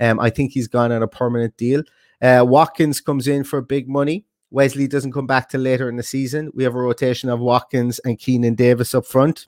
Um, 0.00 0.20
I 0.20 0.30
think 0.30 0.52
he's 0.52 0.68
gone 0.68 0.92
on 0.92 1.02
a 1.02 1.08
permanent 1.08 1.56
deal. 1.56 1.82
Uh, 2.20 2.44
Watkins 2.46 3.00
comes 3.00 3.28
in 3.28 3.44
for 3.44 3.60
big 3.60 3.88
money. 3.88 4.26
Wesley 4.50 4.88
doesn't 4.88 5.12
come 5.12 5.26
back 5.26 5.50
till 5.50 5.60
later 5.60 5.88
in 5.88 5.96
the 5.96 6.02
season. 6.02 6.50
We 6.54 6.64
have 6.64 6.74
a 6.74 6.78
rotation 6.78 7.28
of 7.28 7.40
Watkins 7.40 7.98
and 8.00 8.18
Keinan 8.18 8.56
Davis 8.56 8.94
up 8.94 9.06
front. 9.06 9.46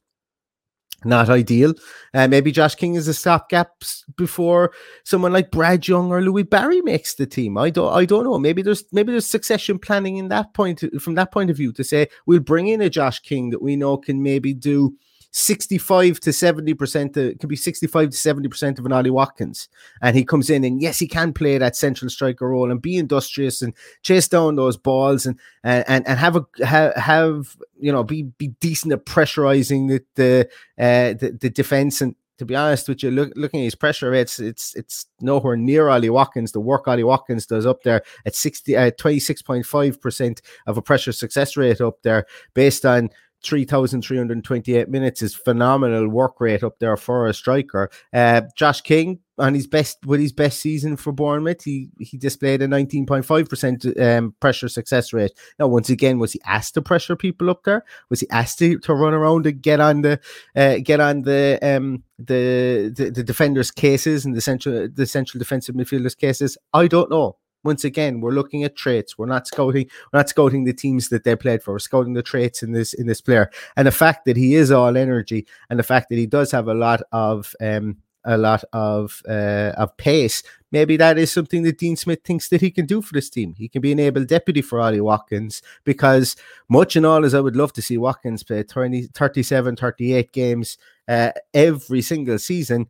Not 1.03 1.31
ideal. 1.31 1.73
Uh, 2.13 2.29
maybe 2.29 2.53
Josh 2.53 2.75
King 2.75 2.95
is 2.95 3.09
a 3.09 3.15
stopgap 3.15 3.71
before 4.17 4.73
someone 5.05 5.33
like 5.33 5.51
Brad 5.51 5.89
Young 5.89 6.13
or 6.13 6.21
Louie 6.21 6.43
Barry 6.43 6.83
makes 6.83 7.15
the 7.15 7.27
team. 7.27 7.57
I 7.57 7.71
don't. 7.71 7.91
I 7.91 8.05
don't 8.05 8.25
know. 8.25 8.39
Maybe 8.39 8.61
there's 8.61 8.85
maybe 8.93 9.13
there's 9.13 9.27
succession 9.27 9.79
planning 9.79 10.19
in 10.19 10.29
that 10.29 10.53
point 10.53 10.85
from 11.01 11.15
that 11.15 11.33
point 11.33 11.49
of 11.49 11.57
view 11.57 11.73
to 11.73 11.85
say 11.85 12.09
we'll 12.27 12.41
bring 12.41 12.69
in 12.69 12.83
a 12.83 12.91
Josh 12.91 13.21
King 13.21 13.49
that 13.49 13.63
we 13.63 13.77
know 13.77 13.97
can 13.97 14.23
maybe 14.23 14.53
do 14.53 14.95
65 15.33 16.21
to 16.21 16.31
70%, 16.31 17.17
it 17.17 17.39
could 17.39 17.49
be 17.49 17.57
65 17.57 18.11
to 18.11 18.17
70% 18.17 18.79
of 18.79 18.87
an 18.87 18.93
Ollie 18.93 19.11
Watkins. 19.11 19.69
And 20.03 20.17
he 20.17 20.25
comes 20.25 20.51
in 20.51 20.65
and 20.65 20.83
yes, 20.83 20.99
he 20.99 21.07
can 21.07 21.33
play 21.33 21.59
that 21.59 21.77
central 21.77 22.11
striker 22.11 22.49
role 22.49 22.71
and 22.71 22.83
be 22.83 22.97
industrious 22.97 23.63
and 23.63 23.75
chase 24.03 24.29
down 24.29 24.57
those 24.57 24.77
balls 24.77 25.27
and 25.27 25.39
and 25.63 25.85
and 25.89 26.19
have 26.19 26.37
a 26.37 26.45
have, 26.65 26.95
have 26.97 27.57
you 27.79 27.93
know 27.93 28.03
be 28.03 28.23
be 28.23 28.49
decent 28.61 28.93
at 28.93 29.07
pressurizing 29.07 29.89
the 29.89 30.03
the 30.17 30.49
uh, 30.79 31.15
the, 31.15 31.37
the 31.41 31.51
defense 31.51 32.01
and 32.01 32.15
to 32.41 32.47
be 32.47 32.57
honest 32.57 32.89
with 32.89 33.03
you, 33.03 33.11
look, 33.11 33.31
looking 33.37 33.61
at 33.61 33.65
his 33.65 33.75
pressure 33.75 34.13
rates, 34.13 34.41
it's 34.41 34.75
it's 34.75 35.05
nowhere 35.21 35.59
near 35.59 35.91
Ollie 35.91 36.09
Watkins. 36.09 36.53
The 36.53 36.61
work 36.61 36.89
Ollie 36.89 37.05
Watkins 37.05 37.45
does 37.45 37.67
up 37.67 37.83
there 37.83 38.01
at 38.25 38.35
60, 38.35 38.79
uh, 38.79 38.91
26.5% 38.93 40.41
of 40.67 40.79
a 40.79 40.81
pressure 40.81 41.13
success 41.13 41.55
rate 41.59 41.83
up 41.83 42.01
there 42.01 42.25
based 42.55 42.87
on 42.87 43.11
3,328 43.43 44.89
minutes 44.89 45.23
is 45.23 45.35
phenomenal 45.35 46.09
work 46.09 46.41
rate 46.41 46.63
up 46.63 46.79
there 46.79 46.97
for 46.97 47.27
a 47.27 47.35
striker. 47.35 47.91
Uh, 48.13 48.43
Josh 48.57 48.81
King 48.81 49.21
on 49.41 49.55
his 49.55 49.67
best 49.67 50.05
with 50.05 50.21
his 50.21 50.33
best 50.33 50.61
season 50.61 50.97
for 50.97 51.13
Bournemouth, 51.13 51.65
he 51.65 51.89
he 51.99 52.19
displayed 52.19 52.63
a 52.63 52.69
19.5% 52.69 54.19
um, 54.19 54.35
pressure 54.41 54.69
success 54.69 55.13
rate. 55.13 55.33
Now, 55.59 55.67
once 55.69 55.89
again, 55.89 56.19
was 56.19 56.33
he 56.33 56.41
asked 56.45 56.75
to 56.75 56.83
pressure 56.83 57.17
people 57.17 57.51
up 57.51 57.65
there? 57.65 57.85
Was 58.11 58.21
he 58.21 58.29
asked 58.31 58.59
to, 58.59 58.79
to 58.81 58.95
run 58.95 59.15
around 59.15 59.47
and 59.47 59.61
get 59.61 59.81
on 59.81 60.03
the 60.03 60.21
uh, 60.55 60.77
get 60.83 61.01
on 61.01 61.23
the 61.23 61.59
um 61.63 62.05
the, 62.19 62.93
the 62.95 63.11
the 63.11 63.25
defenders' 63.25 63.71
cases 63.71 64.25
and 64.25 64.37
the 64.37 64.41
central 64.41 64.89
the 64.93 65.07
central 65.07 65.39
defensive 65.39 65.75
midfielders' 65.75 66.17
cases? 66.17 66.59
I 66.75 66.87
don't 66.87 67.11
know 67.11 67.37
once 67.65 67.85
again, 67.85 68.21
we're 68.21 68.33
looking 68.33 68.65
at 68.65 68.77
traits. 68.77 69.19
We're 69.19 69.27
not 69.27 69.47
scouting. 69.47 69.89
We're 70.13 70.19
not 70.19 70.29
scouting 70.29 70.65
the 70.65 70.73
teams 70.73 71.09
that 71.09 71.25
they 71.25 71.37
played 71.37 71.63
for. 71.63 71.73
We're 71.73 71.79
scouting 71.79 72.15
the 72.15 72.23
traits 72.23 72.63
in 72.63 72.73
this 72.73 72.93
in 72.95 73.07
this 73.07 73.21
player, 73.21 73.51
and 73.77 73.87
the 73.87 73.93
fact 73.93 74.25
that 74.25 74.37
he 74.37 74.55
is 74.55 74.71
all 74.71 74.97
energy, 74.97 75.47
and 75.69 75.79
the 75.79 75.85
fact 75.85 76.09
that 76.11 76.17
he 76.17 76.27
does 76.27 76.51
have 76.53 76.69
a 76.69 76.75
lot 76.75 77.03
of 77.13 77.55
um 77.61 77.99
a 78.25 78.37
lot 78.37 78.65
of 78.73 79.23
uh 79.29 79.73
of 79.77 79.97
pace. 79.97 80.43
Maybe 80.73 80.97
that 80.99 81.19
is 81.19 81.33
something 81.33 81.65
that 81.65 81.79
Dean 81.79 81.97
Smith 81.97 82.21
thinks 82.25 82.49
that 82.49 82.61
he 82.61 82.71
can 82.71 82.87
do 82.87 83.03
for 83.03 83.13
this 83.13 83.29
team. 83.29 83.55
He 83.59 83.69
can 83.69 83.83
be 83.83 83.93
an 83.93 83.99
able 83.99 84.25
deputy 84.25 84.63
for 84.63 84.81
Ollie 84.81 85.01
Watkins 85.01 85.63
because 85.85 86.37
much 86.69 86.95
and 86.95 87.05
all 87.05 87.25
as 87.25 87.35
I 87.35 87.41
would 87.41 87.57
love 87.57 87.73
to 87.73 87.83
see 87.83 87.99
Watkins 87.99 88.45
play 88.45 88.63
20, 88.63 89.09
37, 89.09 89.75
38 89.75 90.33
games 90.33 90.79
uh, 91.09 91.33
every 91.53 92.03
single 92.03 92.39
season. 92.39 92.87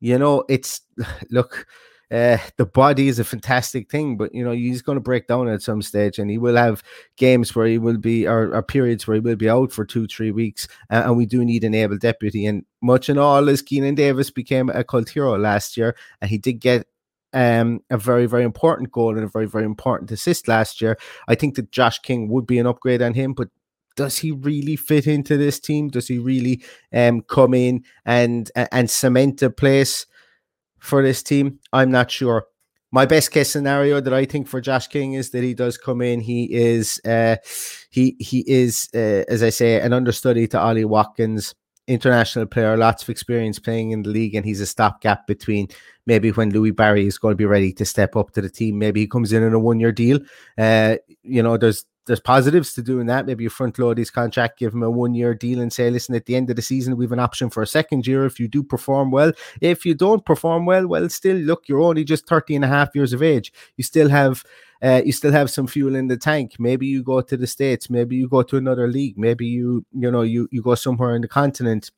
You 0.00 0.18
know, 0.18 0.44
it's 0.48 0.80
look 1.30 1.66
uh, 2.12 2.36
the 2.58 2.66
body 2.66 3.08
is 3.08 3.18
a 3.18 3.24
fantastic 3.24 3.90
thing, 3.90 4.18
but 4.18 4.34
you 4.34 4.44
know 4.44 4.52
he's 4.52 4.82
going 4.82 4.96
to 4.96 5.00
break 5.00 5.26
down 5.26 5.48
at 5.48 5.62
some 5.62 5.80
stage, 5.80 6.18
and 6.18 6.30
he 6.30 6.36
will 6.36 6.56
have 6.56 6.82
games 7.16 7.54
where 7.54 7.66
he 7.66 7.78
will 7.78 7.96
be, 7.96 8.26
or, 8.26 8.54
or 8.54 8.62
periods 8.62 9.06
where 9.06 9.14
he 9.14 9.20
will 9.20 9.36
be 9.36 9.48
out 9.48 9.72
for 9.72 9.84
two, 9.86 10.06
three 10.06 10.30
weeks, 10.30 10.68
uh, 10.90 11.02
and 11.06 11.16
we 11.16 11.24
do 11.24 11.44
need 11.44 11.64
an 11.64 11.74
able 11.74 11.96
deputy. 11.96 12.44
And 12.44 12.64
much 12.82 13.08
and 13.08 13.18
all, 13.18 13.48
as 13.48 13.62
Keinan 13.62 13.96
Davis 13.96 14.30
became 14.30 14.68
a 14.68 14.84
cult 14.84 15.08
hero 15.08 15.38
last 15.38 15.76
year, 15.76 15.96
and 16.20 16.30
he 16.30 16.36
did 16.36 16.60
get 16.60 16.86
um, 17.32 17.80
a 17.88 17.96
very, 17.96 18.26
very 18.26 18.44
important 18.44 18.92
goal 18.92 19.16
and 19.16 19.24
a 19.24 19.28
very, 19.28 19.46
very 19.46 19.64
important 19.64 20.10
assist 20.10 20.48
last 20.48 20.82
year. 20.82 20.98
I 21.28 21.34
think 21.34 21.54
that 21.54 21.70
Josh 21.70 21.98
King 22.00 22.28
would 22.28 22.46
be 22.46 22.58
an 22.58 22.66
upgrade 22.66 23.00
on 23.00 23.14
him, 23.14 23.32
but 23.32 23.48
does 23.96 24.18
he 24.18 24.32
really 24.32 24.76
fit 24.76 25.06
into 25.06 25.36
this 25.36 25.60
team? 25.60 25.88
Does 25.88 26.08
he 26.08 26.18
really 26.18 26.62
um, 26.92 27.22
come 27.22 27.54
in 27.54 27.84
and 28.04 28.50
and 28.54 28.90
cement 28.90 29.42
a 29.42 29.50
place? 29.50 30.06
For 30.82 31.00
this 31.00 31.22
team? 31.22 31.60
I'm 31.72 31.92
not 31.92 32.10
sure. 32.10 32.46
my 32.90 33.06
best 33.06 33.30
case 33.30 33.50
scenario 33.50 34.00
that 34.00 34.12
I 34.12 34.24
think 34.26 34.48
for 34.48 34.60
Josh 34.60 34.88
King 34.88 35.14
is 35.14 35.30
that 35.30 35.42
he 35.42 35.54
does 35.54 35.78
come 35.78 36.02
in. 36.02 36.20
He 36.20 36.52
is 36.52 37.00
uh, 37.04 37.36
he 37.90 38.16
he 38.18 38.44
is 38.46 38.88
uh, 38.94 39.24
as 39.28 39.42
I 39.42 39.50
say 39.50 39.80
an 39.80 39.92
understudy 39.92 40.46
to 40.48 40.60
Ollie 40.60 40.84
Watkins, 40.84 41.54
international 41.86 42.46
player, 42.46 42.76
lots 42.76 43.02
of 43.04 43.08
experience 43.10 43.58
playing 43.60 43.92
in 43.92 44.02
the 44.02 44.10
league, 44.10 44.34
and 44.34 44.44
he's 44.44 44.60
a 44.60 44.66
stopgap 44.66 45.26
between 45.26 45.68
maybe 46.04 46.30
when 46.32 46.50
Louie 46.50 46.72
Barry 46.72 47.06
is 47.06 47.16
going 47.16 47.32
to 47.32 47.36
be 47.36 47.46
ready 47.46 47.72
to 47.74 47.84
step 47.84 48.16
up 48.16 48.32
to 48.32 48.42
the 48.42 48.50
team. 48.50 48.78
Maybe 48.78 49.00
he 49.00 49.06
comes 49.06 49.32
in 49.32 49.42
in 49.44 49.54
a 49.54 49.58
one 49.58 49.80
year 49.80 49.92
deal. 49.92 50.18
Uh, 50.58 50.96
you 51.22 51.42
know, 51.42 51.56
there's 51.56 51.84
there's 52.06 52.20
positives 52.20 52.74
to 52.74 52.82
doing 52.82 53.06
that. 53.06 53.26
Maybe 53.26 53.44
you 53.44 53.50
front 53.50 53.78
load 53.78 53.98
his 53.98 54.10
contract, 54.10 54.58
give 54.58 54.74
him 54.74 54.82
a 54.82 54.90
one 54.90 55.14
year 55.14 55.34
deal, 55.34 55.60
and 55.60 55.72
say, 55.72 55.90
listen, 55.90 56.14
at 56.14 56.26
the 56.26 56.34
end 56.34 56.50
of 56.50 56.56
the 56.56 56.62
season, 56.62 56.96
we 56.96 57.04
have 57.04 57.12
an 57.12 57.18
option 57.18 57.50
for 57.50 57.62
a 57.62 57.66
second 57.66 58.06
year 58.06 58.24
if 58.26 58.40
you 58.40 58.48
do 58.48 58.62
perform 58.62 59.10
well. 59.10 59.32
If 59.60 59.86
you 59.86 59.94
don't 59.94 60.24
perform 60.24 60.66
well, 60.66 60.86
well, 60.86 61.08
still, 61.08 61.36
look, 61.36 61.68
you're 61.68 61.80
only 61.80 62.04
just 62.04 62.26
30 62.26 62.56
and 62.56 62.64
a 62.64 62.68
half 62.68 62.90
years 62.94 63.12
of 63.12 63.22
age. 63.22 63.52
You 63.76 63.84
still 63.84 64.08
have. 64.08 64.44
Uh, 64.84 65.00
you 65.04 65.12
still 65.12 65.30
have 65.30 65.48
some 65.48 65.68
fuel 65.68 65.94
in 65.94 66.08
the 66.08 66.16
tank. 66.16 66.56
Maybe 66.58 66.88
you 66.88 67.04
go 67.04 67.20
to 67.20 67.36
the 67.36 67.46
states. 67.46 67.88
Maybe 67.88 68.16
you 68.16 68.28
go 68.28 68.42
to 68.42 68.56
another 68.56 68.88
league. 68.88 69.16
Maybe 69.16 69.46
you, 69.46 69.86
you 69.92 70.10
know, 70.10 70.22
you 70.22 70.48
you 70.50 70.60
go 70.60 70.74
somewhere 70.74 71.14
in 71.14 71.22
the 71.22 71.28
continent 71.28 71.92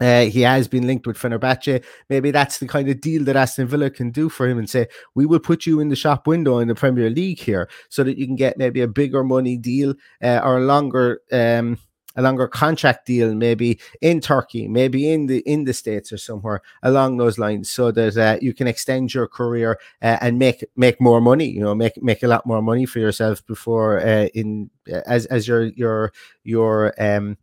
uh, 0.00 0.22
he 0.24 0.42
has 0.42 0.68
been 0.68 0.86
linked 0.86 1.06
with 1.06 1.16
Fenerbahce. 1.16 1.84
Maybe 2.08 2.30
that's 2.30 2.58
the 2.58 2.66
kind 2.66 2.88
of 2.88 3.00
deal 3.00 3.24
that 3.24 3.36
Aston 3.36 3.68
Villa 3.68 3.90
can 3.90 4.10
do 4.10 4.28
for 4.28 4.48
him 4.48 4.58
and 4.58 4.68
say, 4.68 4.88
we 5.14 5.26
will 5.26 5.40
put 5.40 5.66
you 5.66 5.80
in 5.80 5.88
the 5.88 5.96
shop 5.96 6.26
window 6.26 6.58
in 6.58 6.68
the 6.68 6.74
Premier 6.74 7.10
League 7.10 7.40
here 7.40 7.68
so 7.88 8.02
that 8.04 8.18
you 8.18 8.26
can 8.26 8.36
get 8.36 8.58
maybe 8.58 8.80
a 8.80 8.88
bigger 8.88 9.22
money 9.24 9.56
deal 9.56 9.94
uh, 10.22 10.40
or 10.42 10.58
a 10.58 10.64
longer 10.64 11.20
um, 11.32 11.78
a 12.16 12.22
longer 12.22 12.46
contract 12.46 13.06
deal, 13.06 13.34
maybe 13.34 13.80
in 14.00 14.20
Turkey, 14.20 14.68
maybe 14.68 15.10
in 15.10 15.26
the 15.26 15.38
in 15.40 15.64
the 15.64 15.72
States 15.72 16.12
or 16.12 16.16
somewhere 16.16 16.60
along 16.82 17.16
those 17.16 17.38
lines, 17.38 17.68
so 17.68 17.90
that 17.90 18.16
uh, 18.16 18.38
you 18.40 18.54
can 18.54 18.66
extend 18.66 19.12
your 19.12 19.26
career 19.26 19.78
uh, 20.02 20.18
and 20.20 20.38
make 20.38 20.64
make 20.76 21.00
more 21.00 21.20
money. 21.20 21.46
You 21.46 21.60
know, 21.60 21.74
make 21.74 22.00
make 22.02 22.22
a 22.22 22.28
lot 22.28 22.46
more 22.46 22.62
money 22.62 22.86
for 22.86 23.00
yourself 23.00 23.44
before 23.46 24.00
uh, 24.00 24.26
in 24.34 24.70
as 25.06 25.26
as 25.26 25.48
your 25.48 25.64
your 25.64 26.12
your 26.44 26.94
um 27.02 27.36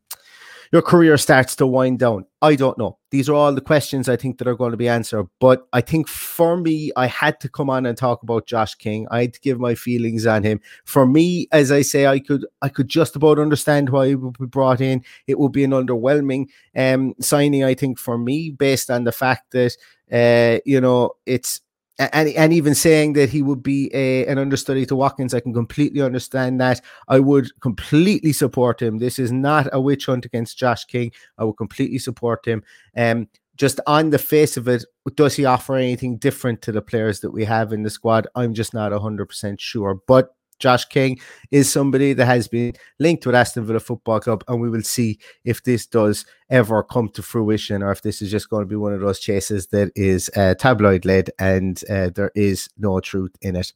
your 0.71 0.81
career 0.81 1.17
starts 1.17 1.55
to 1.57 1.67
wind 1.67 1.99
down? 1.99 2.25
I 2.41 2.55
don't 2.55 2.77
know. 2.77 2.97
These 3.11 3.27
are 3.27 3.33
all 3.33 3.53
the 3.53 3.61
questions 3.61 4.07
I 4.07 4.15
think 4.15 4.37
that 4.37 4.47
are 4.47 4.55
going 4.55 4.71
to 4.71 4.77
be 4.77 4.87
answered. 4.87 5.27
But 5.39 5.67
I 5.73 5.81
think 5.81 6.07
for 6.07 6.57
me, 6.57 6.91
I 6.95 7.07
had 7.07 7.39
to 7.41 7.49
come 7.49 7.69
on 7.69 7.85
and 7.85 7.97
talk 7.97 8.23
about 8.23 8.47
Josh 8.47 8.75
King. 8.75 9.07
I 9.11 9.21
had 9.21 9.33
to 9.33 9.39
give 9.41 9.59
my 9.59 9.75
feelings 9.75 10.25
on 10.25 10.43
him. 10.43 10.61
For 10.85 11.05
me, 11.05 11.47
as 11.51 11.71
I 11.71 11.81
say, 11.81 12.07
I 12.07 12.19
could 12.19 12.45
I 12.61 12.69
could 12.69 12.87
just 12.87 13.15
about 13.15 13.39
understand 13.39 13.89
why 13.89 14.07
he 14.07 14.15
would 14.15 14.37
be 14.37 14.45
brought 14.45 14.81
in. 14.81 15.03
It 15.27 15.39
would 15.39 15.51
be 15.51 15.63
an 15.63 15.71
underwhelming 15.71 16.47
um, 16.75 17.13
signing, 17.19 17.63
I 17.63 17.73
think, 17.73 17.99
for 17.99 18.17
me, 18.17 18.51
based 18.51 18.89
on 18.89 19.03
the 19.03 19.11
fact 19.11 19.51
that 19.51 19.75
uh, 20.11 20.59
you 20.65 20.79
know 20.79 21.11
it's 21.25 21.61
and, 21.99 22.29
and 22.29 22.53
even 22.53 22.73
saying 22.73 23.13
that 23.13 23.29
he 23.29 23.41
would 23.41 23.61
be 23.61 23.91
a, 23.93 24.25
an 24.25 24.37
understudy 24.37 24.85
to 24.87 24.95
Watkins, 24.95 25.33
I 25.33 25.39
can 25.39 25.53
completely 25.53 26.01
understand 26.01 26.59
that. 26.61 26.81
I 27.07 27.19
would 27.19 27.49
completely 27.61 28.33
support 28.33 28.81
him. 28.81 28.97
This 28.97 29.19
is 29.19 29.31
not 29.31 29.67
a 29.71 29.81
witch 29.81 30.05
hunt 30.05 30.25
against 30.25 30.57
Josh 30.57 30.85
King. 30.85 31.11
I 31.37 31.43
would 31.43 31.57
completely 31.57 31.99
support 31.99 32.45
him. 32.45 32.63
Um, 32.95 33.27
just 33.57 33.79
on 33.85 34.09
the 34.09 34.17
face 34.17 34.57
of 34.57 34.67
it, 34.67 34.85
does 35.15 35.35
he 35.35 35.45
offer 35.45 35.75
anything 35.75 36.17
different 36.17 36.61
to 36.63 36.71
the 36.71 36.81
players 36.81 37.19
that 37.19 37.31
we 37.31 37.45
have 37.45 37.73
in 37.73 37.83
the 37.83 37.89
squad? 37.89 38.27
I'm 38.33 38.53
just 38.53 38.73
not 38.73 38.91
100% 38.91 39.59
sure. 39.59 39.99
But 40.07 40.33
Josh 40.61 40.85
King 40.85 41.19
is 41.51 41.71
somebody 41.71 42.13
that 42.13 42.25
has 42.25 42.47
been 42.47 42.73
linked 42.99 43.25
with 43.25 43.35
Aston 43.35 43.65
Villa 43.65 43.79
Football 43.79 44.19
Club, 44.21 44.43
and 44.47 44.61
we 44.61 44.69
will 44.69 44.83
see 44.83 45.19
if 45.43 45.63
this 45.63 45.85
does 45.85 46.25
ever 46.49 46.83
come 46.83 47.09
to 47.09 47.21
fruition 47.21 47.83
or 47.83 47.91
if 47.91 48.01
this 48.01 48.21
is 48.21 48.31
just 48.31 48.49
going 48.49 48.61
to 48.61 48.69
be 48.69 48.75
one 48.75 48.93
of 48.93 49.01
those 49.01 49.19
chases 49.19 49.67
that 49.67 49.91
is 49.95 50.29
uh, 50.35 50.55
tabloid 50.55 51.05
led 51.05 51.29
and 51.39 51.83
uh, 51.89 52.09
there 52.15 52.31
is 52.35 52.69
no 52.77 52.99
truth 52.99 53.31
in 53.41 53.55
it. 53.55 53.73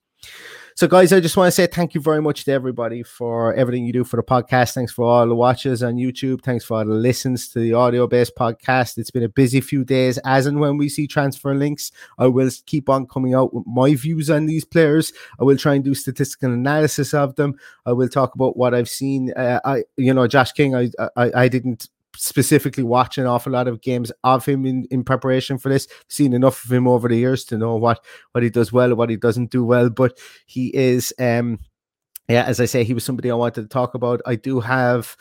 So, 0.77 0.89
guys, 0.89 1.13
I 1.13 1.21
just 1.21 1.37
want 1.37 1.47
to 1.47 1.51
say 1.53 1.67
thank 1.67 1.93
you 1.93 2.01
very 2.01 2.21
much 2.21 2.43
to 2.43 2.51
everybody 2.51 3.01
for 3.01 3.53
everything 3.53 3.85
you 3.85 3.93
do 3.93 4.03
for 4.03 4.17
the 4.17 4.23
podcast. 4.23 4.73
Thanks 4.73 4.91
for 4.91 5.05
all 5.05 5.25
the 5.25 5.33
watches 5.33 5.81
on 5.81 5.95
YouTube. 5.95 6.41
Thanks 6.41 6.65
for 6.65 6.75
all 6.75 6.83
the 6.83 6.91
listens 6.91 7.47
to 7.53 7.59
the 7.59 7.73
audio 7.73 8.07
based 8.07 8.35
podcast. 8.35 8.97
It's 8.97 9.09
been 9.09 9.23
a 9.23 9.29
busy 9.29 9.61
few 9.61 9.85
days. 9.85 10.17
As 10.25 10.45
and 10.47 10.59
when 10.59 10.75
we 10.75 10.89
see 10.89 11.07
transfer 11.07 11.55
links, 11.55 11.93
I 12.17 12.27
will 12.27 12.49
keep 12.65 12.89
on 12.89 13.07
coming 13.07 13.33
out 13.33 13.53
with 13.53 13.63
my 13.65 13.95
views 13.95 14.29
on 14.29 14.47
these 14.47 14.65
players. 14.65 15.13
I 15.39 15.45
will 15.45 15.55
try 15.55 15.75
and 15.75 15.83
do 15.85 15.95
statistical 15.95 16.51
analysis 16.51 17.13
of 17.13 17.35
them. 17.35 17.57
I 17.85 17.93
will 17.93 18.09
talk 18.09 18.35
about 18.35 18.57
what 18.57 18.73
I've 18.73 18.89
seen. 18.89 19.31
Uh, 19.31 19.61
I, 19.63 19.83
you 19.95 20.13
know, 20.13 20.27
Josh 20.27 20.51
King, 20.51 20.75
I, 20.75 20.89
I, 21.15 21.31
I 21.43 21.47
didn't 21.47 21.87
specifically 22.17 22.83
watch 22.83 23.17
an 23.17 23.25
awful 23.25 23.53
lot 23.53 23.67
of 23.67 23.81
games 23.81 24.11
of 24.23 24.45
him 24.45 24.65
in, 24.65 24.87
in 24.91 25.03
preparation 25.03 25.57
for 25.57 25.69
this. 25.69 25.87
Seen 26.09 26.33
enough 26.33 26.63
of 26.65 26.71
him 26.71 26.87
over 26.87 27.07
the 27.07 27.17
years 27.17 27.45
to 27.45 27.57
know 27.57 27.75
what 27.75 28.03
what 28.31 28.43
he 28.43 28.49
does 28.49 28.71
well, 28.71 28.95
what 28.95 29.09
he 29.09 29.17
doesn't 29.17 29.51
do 29.51 29.63
well. 29.63 29.89
But 29.89 30.17
he 30.45 30.75
is, 30.75 31.13
um, 31.19 31.59
yeah, 32.27 32.43
as 32.43 32.59
I 32.59 32.65
say, 32.65 32.83
he 32.83 32.93
was 32.93 33.03
somebody 33.03 33.31
I 33.31 33.35
wanted 33.35 33.61
to 33.61 33.67
talk 33.67 33.93
about. 33.93 34.21
I 34.25 34.35
do 34.35 34.59
have. 34.59 35.15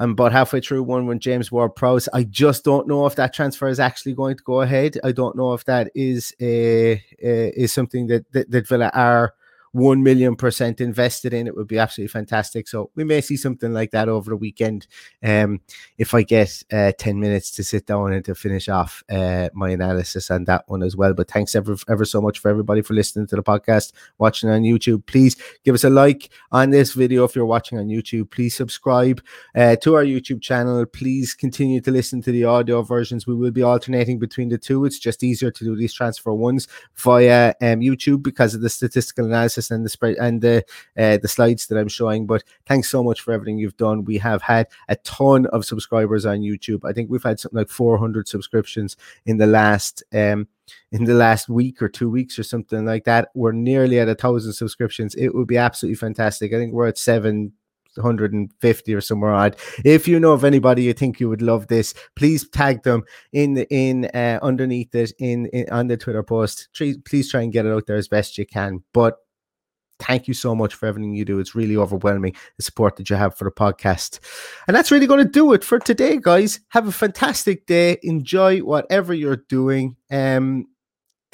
I'm 0.00 0.10
about 0.10 0.32
halfway 0.32 0.60
through 0.60 0.82
one 0.82 1.06
when 1.06 1.20
James 1.20 1.52
Ward 1.52 1.76
Prowse. 1.76 2.08
I 2.12 2.24
just 2.24 2.64
don't 2.64 2.88
know 2.88 3.06
if 3.06 3.14
that 3.14 3.32
transfer 3.32 3.68
is 3.68 3.78
actually 3.78 4.14
going 4.14 4.36
to 4.36 4.42
go 4.42 4.60
ahead. 4.60 4.98
I 5.04 5.12
don't 5.12 5.36
know 5.36 5.54
if 5.54 5.64
that 5.66 5.88
is 5.94 6.34
a, 6.40 7.00
a 7.22 7.52
is 7.56 7.72
something 7.72 8.08
that, 8.08 8.30
that 8.32 8.50
that 8.50 8.66
Villa 8.66 8.90
are 8.92 9.34
1 9.74 10.04
million 10.04 10.36
percent 10.36 10.80
invested 10.80 11.34
in, 11.34 11.48
it 11.48 11.56
would 11.56 11.66
be 11.66 11.78
absolutely 11.78 12.12
fantastic. 12.12 12.68
So 12.68 12.90
we 12.94 13.02
may 13.02 13.20
see 13.20 13.36
something 13.36 13.72
like 13.72 13.90
that 13.90 14.08
over 14.08 14.30
the 14.30 14.36
weekend. 14.36 14.86
Um, 15.20 15.60
if 15.98 16.14
I 16.14 16.22
get 16.22 16.62
uh, 16.72 16.92
10 16.96 17.18
minutes 17.18 17.50
to 17.52 17.64
sit 17.64 17.84
down 17.84 18.12
and 18.12 18.24
to 18.24 18.36
finish 18.36 18.68
off 18.68 19.02
uh, 19.10 19.48
my 19.52 19.70
analysis 19.70 20.30
on 20.30 20.44
that 20.44 20.62
one 20.68 20.84
as 20.84 20.96
well. 20.96 21.12
But 21.12 21.28
thanks 21.28 21.56
ever, 21.56 21.76
ever 21.88 22.04
so 22.04 22.20
much 22.20 22.38
for 22.38 22.50
everybody 22.50 22.82
for 22.82 22.94
listening 22.94 23.26
to 23.26 23.36
the 23.36 23.42
podcast, 23.42 23.92
watching 24.18 24.48
on 24.48 24.62
YouTube. 24.62 25.06
Please 25.06 25.34
give 25.64 25.74
us 25.74 25.82
a 25.82 25.90
like 25.90 26.30
on 26.52 26.70
this 26.70 26.92
video 26.92 27.24
if 27.24 27.34
you're 27.34 27.44
watching 27.44 27.76
on 27.76 27.88
YouTube. 27.88 28.30
Please 28.30 28.54
subscribe 28.54 29.20
uh, 29.56 29.74
to 29.76 29.96
our 29.96 30.04
YouTube 30.04 30.40
channel. 30.40 30.86
Please 30.86 31.34
continue 31.34 31.80
to 31.80 31.90
listen 31.90 32.22
to 32.22 32.30
the 32.30 32.44
audio 32.44 32.82
versions. 32.82 33.26
We 33.26 33.34
will 33.34 33.50
be 33.50 33.62
alternating 33.62 34.20
between 34.20 34.50
the 34.50 34.58
two. 34.58 34.84
It's 34.84 35.00
just 35.00 35.24
easier 35.24 35.50
to 35.50 35.64
do 35.64 35.74
these 35.74 35.92
transfer 35.92 36.32
ones 36.32 36.68
via 36.94 37.54
um, 37.60 37.80
YouTube 37.80 38.22
because 38.22 38.54
of 38.54 38.60
the 38.60 38.70
statistical 38.70 39.26
analysis 39.26 39.63
and 39.70 39.84
the 39.84 39.88
spread 39.88 40.16
and 40.16 40.40
the 40.40 40.64
uh, 40.98 41.18
the 41.18 41.28
slides 41.28 41.66
that 41.66 41.78
I'm 41.78 41.88
showing. 41.88 42.26
But 42.26 42.44
thanks 42.66 42.90
so 42.90 43.02
much 43.02 43.20
for 43.20 43.32
everything 43.32 43.58
you've 43.58 43.76
done. 43.76 44.04
We 44.04 44.18
have 44.18 44.42
had 44.42 44.68
a 44.88 44.96
ton 44.96 45.46
of 45.46 45.64
subscribers 45.64 46.26
on 46.26 46.40
YouTube. 46.40 46.80
I 46.84 46.92
think 46.92 47.10
we've 47.10 47.22
had 47.22 47.40
something 47.40 47.58
like 47.58 47.68
400 47.68 48.28
subscriptions 48.28 48.96
in 49.26 49.38
the 49.38 49.46
last 49.46 50.02
um 50.12 50.48
in 50.92 51.04
the 51.04 51.14
last 51.14 51.48
week 51.48 51.82
or 51.82 51.88
two 51.88 52.08
weeks 52.08 52.38
or 52.38 52.42
something 52.42 52.84
like 52.84 53.04
that. 53.04 53.28
We're 53.34 53.52
nearly 53.52 53.98
at 53.98 54.08
a 54.08 54.14
thousand 54.14 54.54
subscriptions. 54.54 55.14
It 55.14 55.34
would 55.34 55.46
be 55.46 55.58
absolutely 55.58 55.96
fantastic. 55.96 56.52
I 56.52 56.56
think 56.56 56.72
we're 56.72 56.88
at 56.88 56.98
seven 56.98 57.52
150 57.96 58.94
or 58.94 59.00
somewhere 59.00 59.32
odd. 59.32 59.56
If 59.84 60.08
you 60.08 60.18
know 60.20 60.32
of 60.32 60.44
anybody 60.44 60.84
you 60.84 60.92
think 60.92 61.20
you 61.20 61.28
would 61.28 61.42
love 61.42 61.68
this, 61.68 61.94
please 62.16 62.48
tag 62.48 62.82
them 62.82 63.04
in 63.32 63.58
in 63.70 64.06
uh, 64.06 64.38
underneath 64.42 64.94
it 64.94 65.12
in, 65.18 65.46
in 65.46 65.68
on 65.70 65.88
the 65.88 65.96
Twitter 65.96 66.22
post. 66.22 66.68
Please 66.74 67.30
try 67.30 67.42
and 67.42 67.52
get 67.52 67.66
it 67.66 67.72
out 67.72 67.86
there 67.86 67.96
as 67.96 68.08
best 68.08 68.38
you 68.38 68.46
can. 68.46 68.82
But 68.92 69.18
thank 70.04 70.28
you 70.28 70.34
so 70.34 70.54
much 70.54 70.74
for 70.74 70.86
everything 70.86 71.14
you 71.14 71.24
do. 71.24 71.38
It's 71.38 71.54
really 71.54 71.76
overwhelming 71.76 72.34
the 72.56 72.62
support 72.62 72.96
that 72.96 73.10
you 73.10 73.16
have 73.16 73.36
for 73.36 73.44
the 73.44 73.50
podcast. 73.50 74.20
And 74.66 74.76
that's 74.76 74.90
really 74.90 75.06
going 75.06 75.24
to 75.24 75.30
do 75.30 75.52
it 75.52 75.64
for 75.64 75.78
today, 75.78 76.18
guys. 76.20 76.60
Have 76.68 76.86
a 76.86 76.92
fantastic 76.92 77.66
day. 77.66 77.98
Enjoy 78.02 78.60
whatever 78.60 79.14
you're 79.14 79.44
doing. 79.48 79.96
Um, 80.10 80.66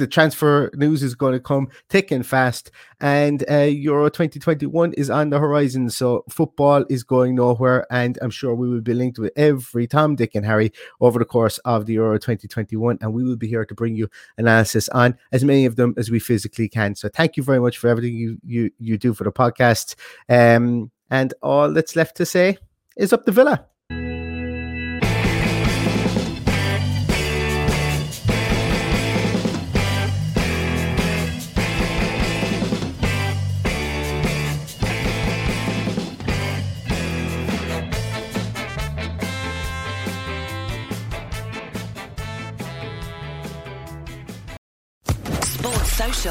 the 0.01 0.07
transfer 0.07 0.71
news 0.75 1.03
is 1.03 1.15
going 1.15 1.35
to 1.35 1.41
come 1.41 1.69
thick 1.91 2.11
and 2.11 2.27
fast, 2.27 2.71
and 3.01 3.45
uh, 3.51 3.59
Euro 3.59 4.09
2021 4.09 4.95
is 4.95 5.11
on 5.11 5.29
the 5.29 5.39
horizon. 5.39 5.91
So 5.91 6.25
football 6.31 6.85
is 6.89 7.05
going 7.05 7.35
nowhere, 7.35 7.87
and 7.93 8.19
I'm 8.23 8.31
sure 8.31 8.55
we 8.55 8.69
will 8.69 8.81
be 8.81 8.95
linked 8.95 9.19
with 9.19 9.33
every 9.37 9.87
Tom, 9.87 10.17
Dick, 10.17 10.35
and 10.35 10.45
Harry 10.45 10.73
over 11.01 11.19
the 11.19 11.25
course 11.27 11.59
of 11.59 11.85
the 11.85 11.93
Euro 11.93 12.19
2021, 12.19 12.99
and 13.03 13.13
we 13.13 13.23
will 13.23 13.37
be 13.37 13.47
here 13.47 13.67
to 13.67 13.75
bring 13.75 13.95
you 13.95 14.09
analysis 14.39 14.89
on 14.89 15.17
as 15.33 15.45
many 15.45 15.67
of 15.67 15.77
them 15.77 15.95
as 15.99 16.11
we 16.11 16.19
physically 16.19 16.69
can. 16.69 16.95
So 16.95 17.11
thank 17.11 17.37
you 17.37 17.43
very 17.43 17.61
much 17.61 17.77
for 17.77 17.89
everything 17.89 18.15
you 18.15 18.39
you 18.45 18.71
you 18.79 18.97
do 18.97 19.13
for 19.13 19.25
the 19.25 19.33
podcast. 19.33 19.97
Um, 20.29 20.91
and 21.11 21.35
all 21.43 21.73
that's 21.73 21.95
left 21.95 22.17
to 22.17 22.27
say 22.27 22.57
is 22.97 23.13
up 23.13 23.27
the 23.27 23.33
Villa. 23.33 23.67